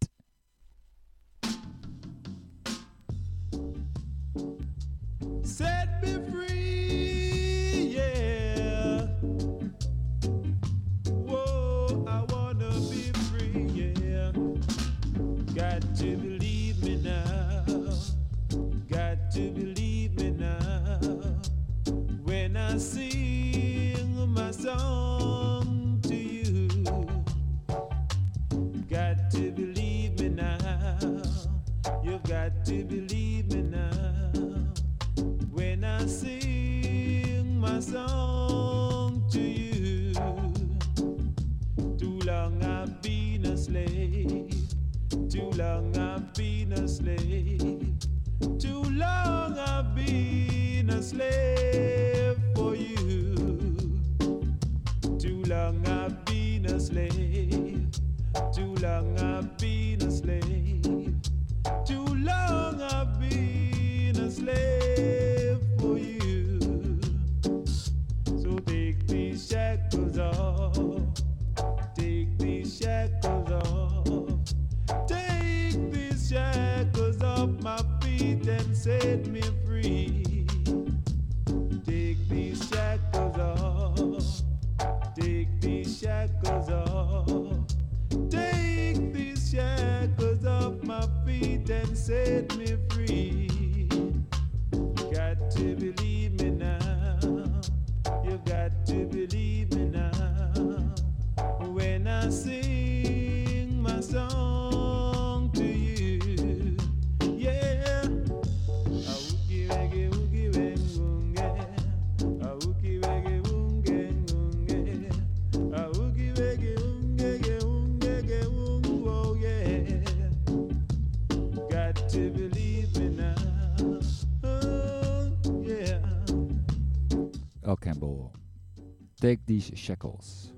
[129.61, 130.53] Shackles.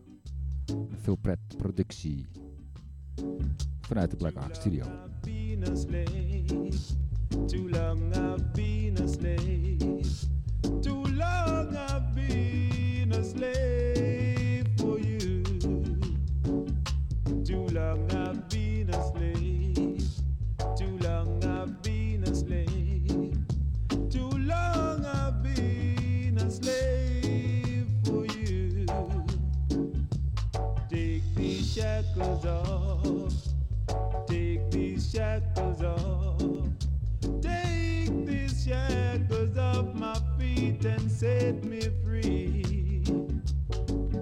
[0.90, 2.26] Veel pret productie
[3.80, 4.84] vanuit de Black Ark Studio.
[31.76, 33.34] shackles off.
[34.26, 36.40] Take these shackles off.
[37.42, 43.02] Take these shackles off my feet and set me free.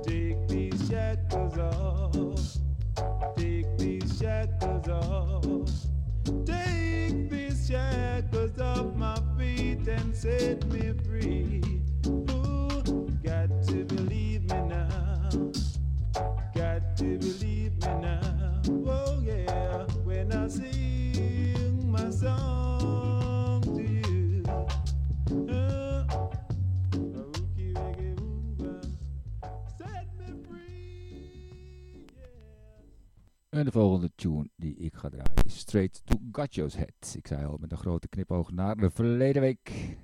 [0.03, 3.37] Take these shackles off.
[3.37, 5.71] Take these shackles off.
[6.45, 10.94] Take these shackles off my feet and set me
[33.65, 37.15] De volgende tune die ik ga draaien is Straight to Gacho's Head.
[37.17, 39.97] Ik zei al met een grote knipoog naar de verleden week.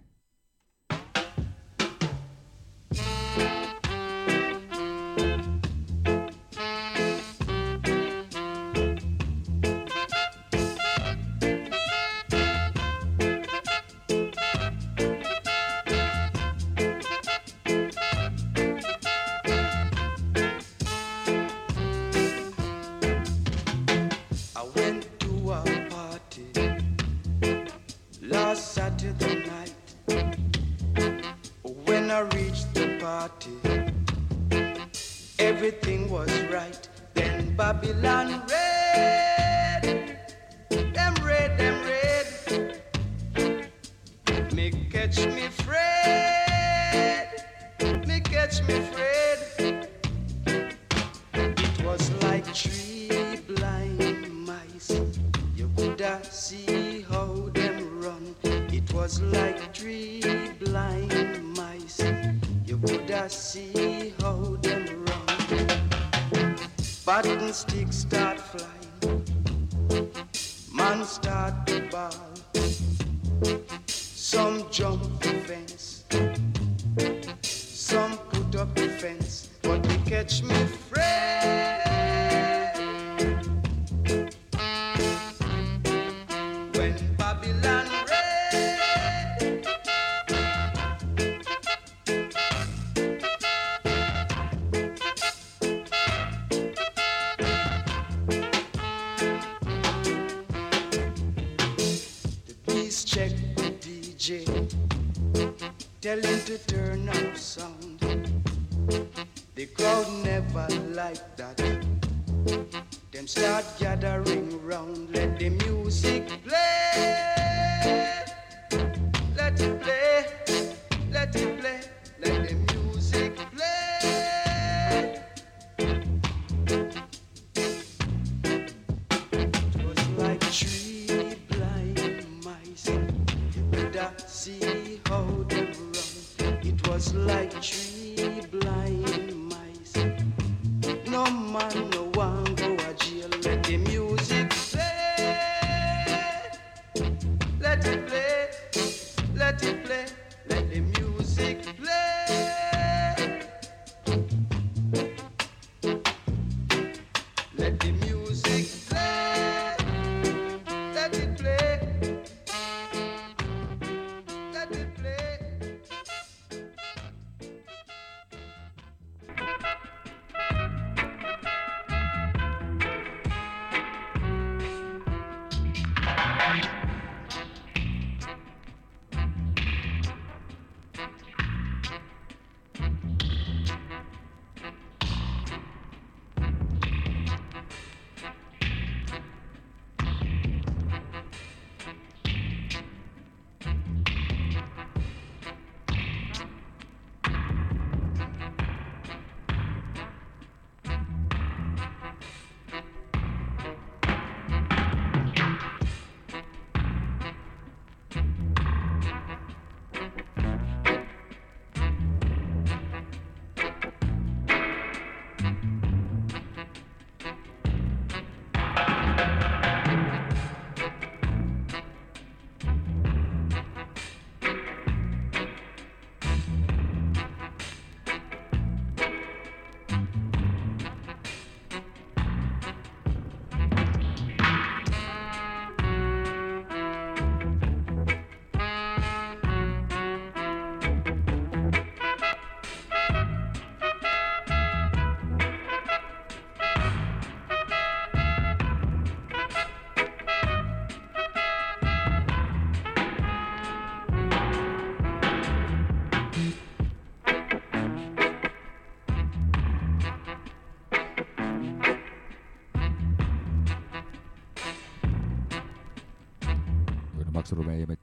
[37.82, 38.39] Babylon.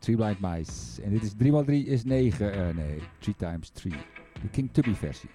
[0.07, 1.01] Three Blind Mice.
[1.01, 2.51] En dit is 3x3 is 9.
[2.51, 3.91] eh, nee, 3 times 3.
[4.41, 5.29] De King Tubby versie.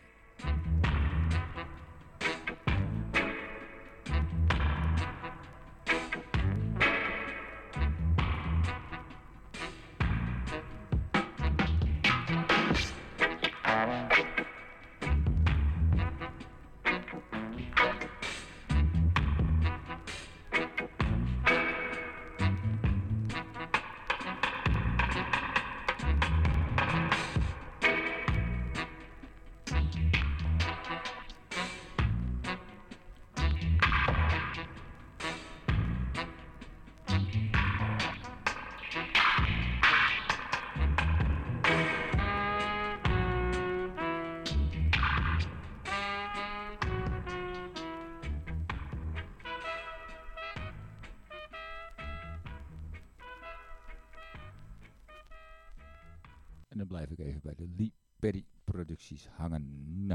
[57.14, 60.06] Blijf ik even bij de Lee Perry producties hangen.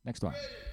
[0.00, 0.67] Next one.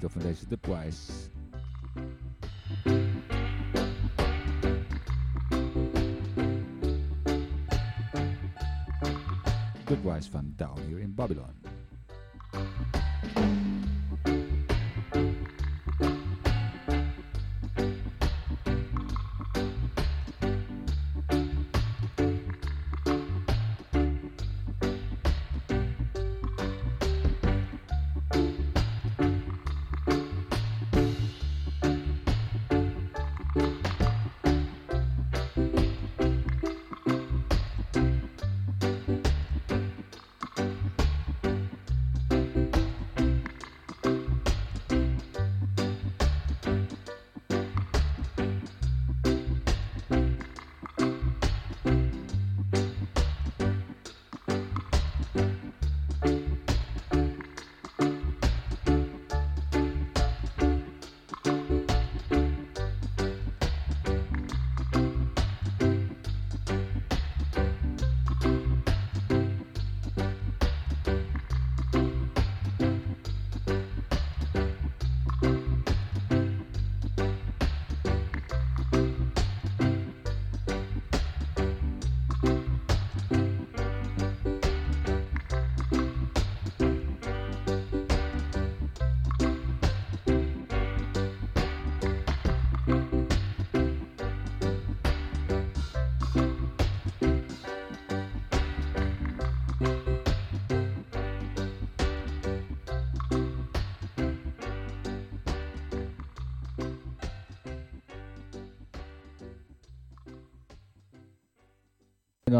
[0.00, 1.12] Titel van deze Dubwise.
[9.84, 11.49] Dubwise van Down Here in Babylon.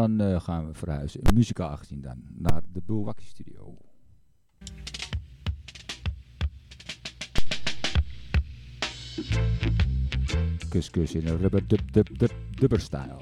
[0.01, 3.77] Dan eh, gaan we verhuizen, muzikaal gezien dan, naar de Bulwakker Studio.
[10.69, 13.19] Kus kus in een rubber dub dub dub dubber style.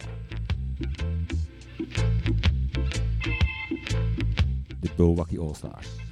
[4.80, 6.09] De Bulwakker All Stars.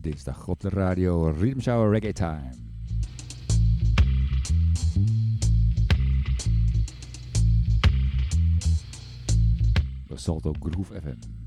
[0.00, 2.50] Dinsdag op de radio Rhythm Shower Reggae Time.
[10.14, 11.39] Salto Groove FM.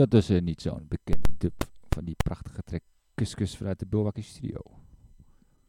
[0.00, 2.82] Dat is eh, niet zo'n bekende dub van die prachtige track
[3.14, 4.60] Kuskus vanuit de Bulwakker Studio.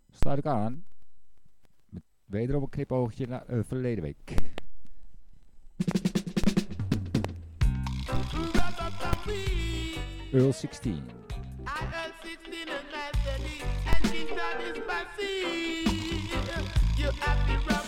[0.09, 0.85] Sluit ik aan
[1.89, 4.33] met wederom een knipoogje naar eh, verleden week.
[10.31, 10.93] Earl 16.
[10.93, 11.03] IL
[12.23, 15.91] 16 and Mastery and Kingston is massive.
[16.97, 17.80] You have the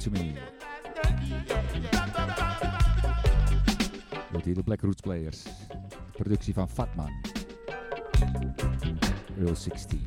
[0.00, 0.32] to me.
[4.42, 5.44] De Black Roots Players.
[6.12, 7.10] Productie van Fatman.
[9.38, 10.00] Real 16.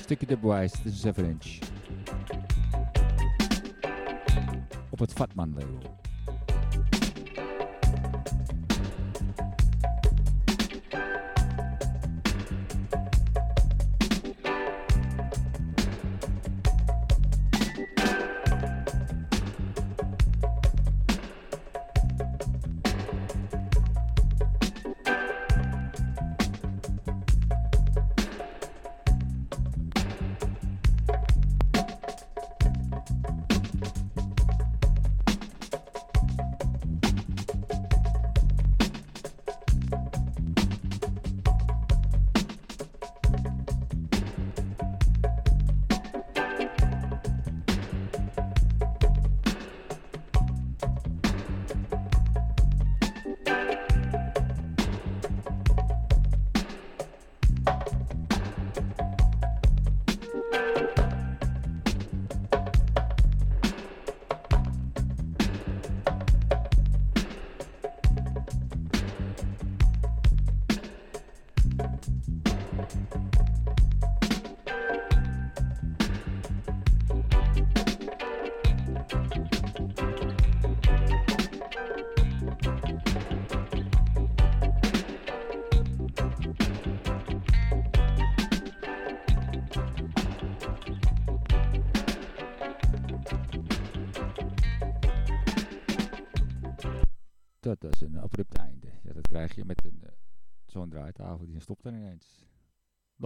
[0.00, 1.58] Stukje dubwise, dit is 7 inch.
[4.90, 6.03] Op het Fatman label.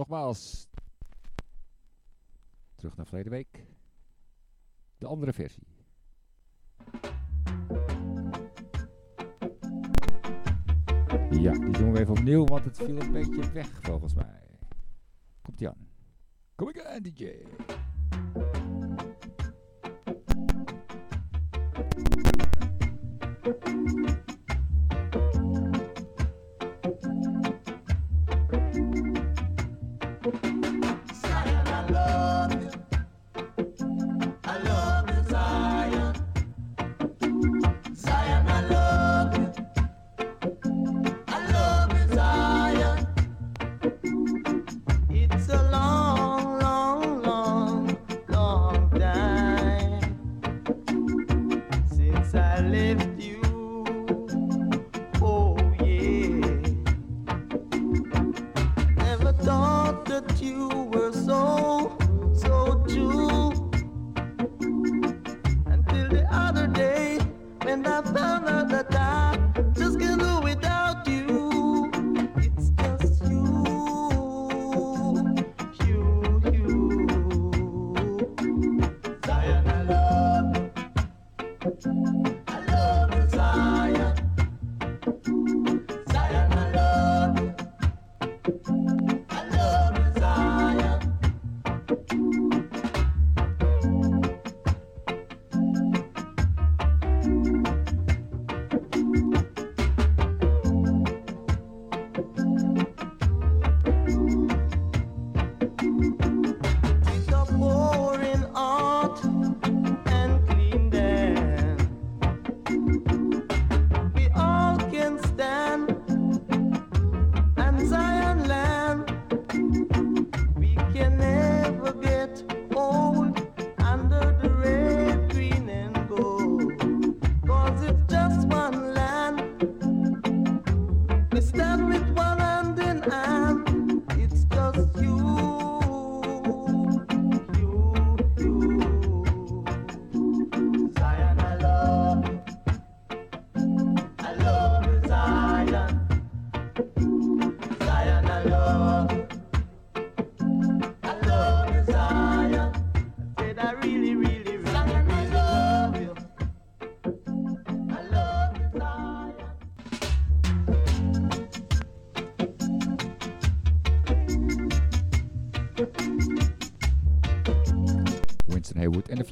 [0.09, 0.67] nogmaals,
[2.75, 3.65] terug naar verleden week,
[4.97, 5.67] de andere versie.
[11.31, 14.59] Ja, die doen we even opnieuw, want het viel een beetje weg volgens mij.
[15.41, 15.87] Komt-ie aan.
[16.55, 17.43] Kom ik aan, DJ.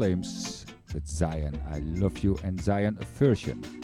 [0.07, 3.76] Flames with Zion I Love You and Zion Version.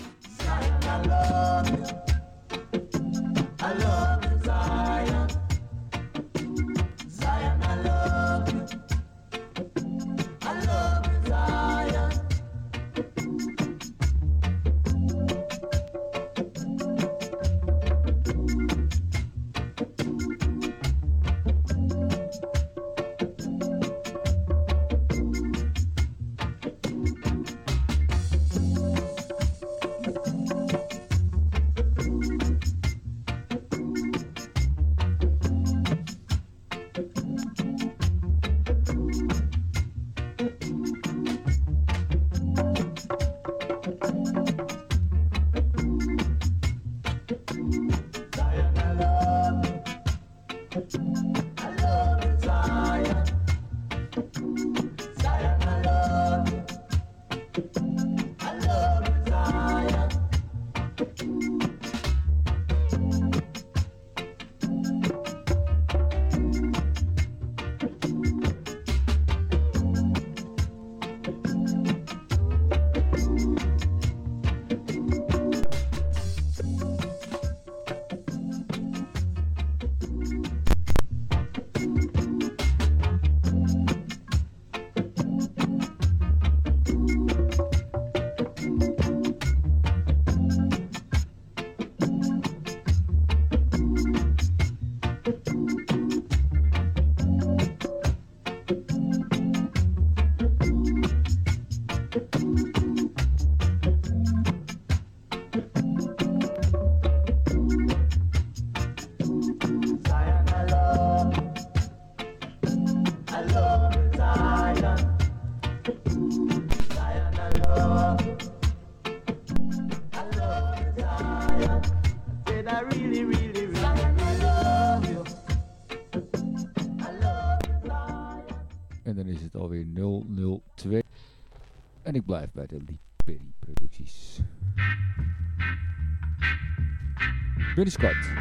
[137.92, 138.33] Scott.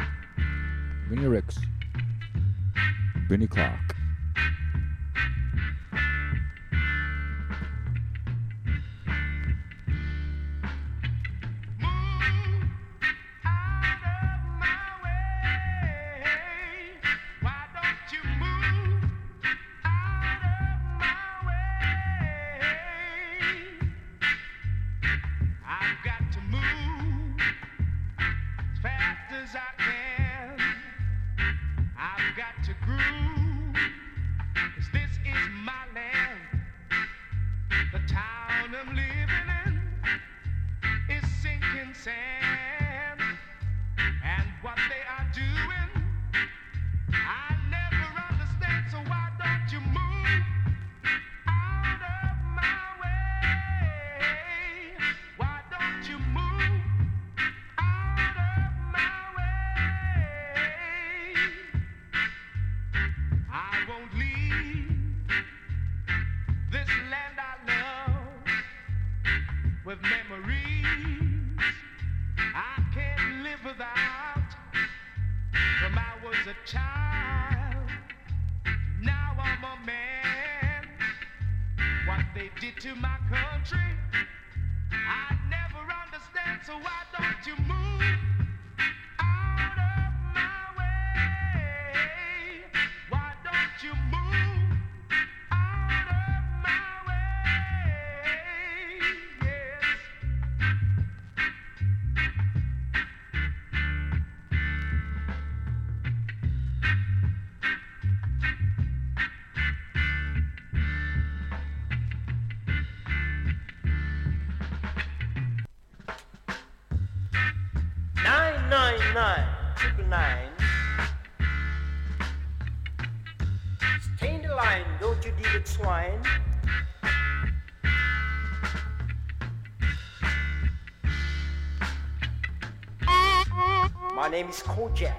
[134.33, 135.13] name is Kojak.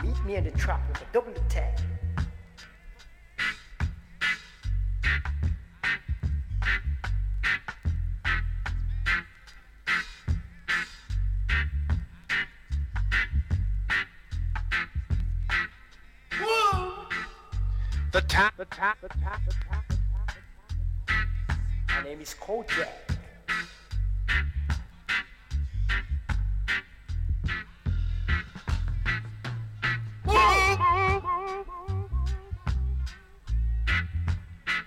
[0.00, 1.80] Meet me in the trap with a double attack.
[16.40, 17.06] Whoa.
[18.12, 19.73] The tap, the tap, the tap, the tap
[22.04, 22.88] name is Kojak.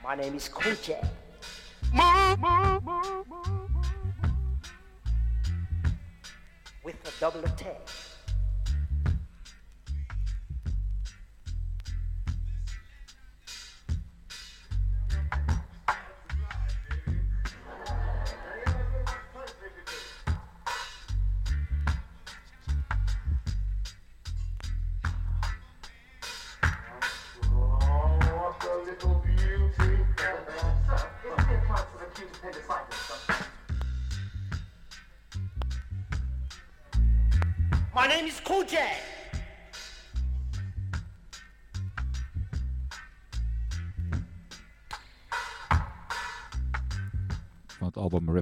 [0.03, 1.03] My name is Kojak.
[6.83, 8.06] With a double attack.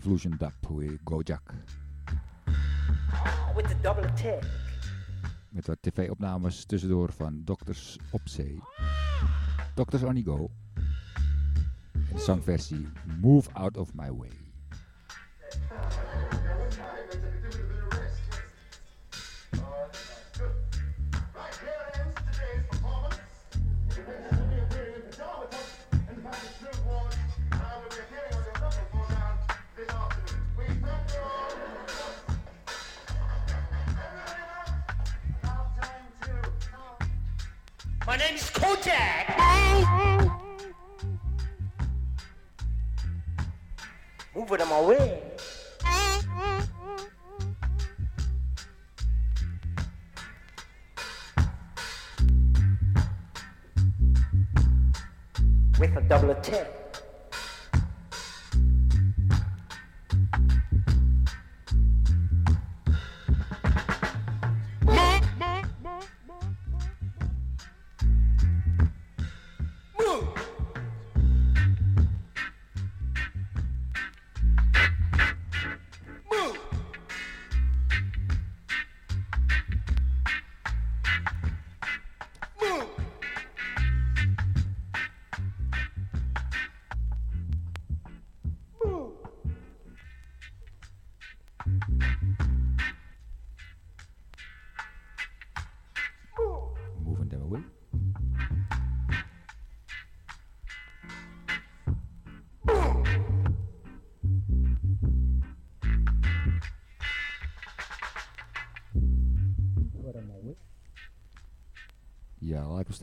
[0.06, 1.54] Revolution Dub hoor Gojak.
[5.50, 8.60] Met wat tv-opnames tussendoor van Dokters op Zee.
[9.76, 10.50] Dokters on the Go.
[11.94, 12.88] En de zangversie
[13.22, 14.45] Move Out of My Way.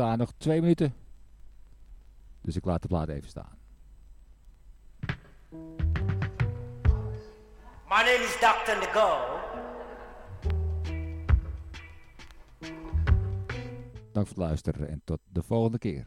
[0.03, 0.19] Staan.
[0.19, 0.95] Nog twee minuten.
[2.41, 3.57] Dus ik laat de plaat even staan.
[7.89, 8.79] My name is Dr.
[8.79, 9.41] Nego.
[14.13, 16.07] Dank voor het luisteren en tot de volgende keer.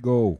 [0.00, 0.38] Prachtige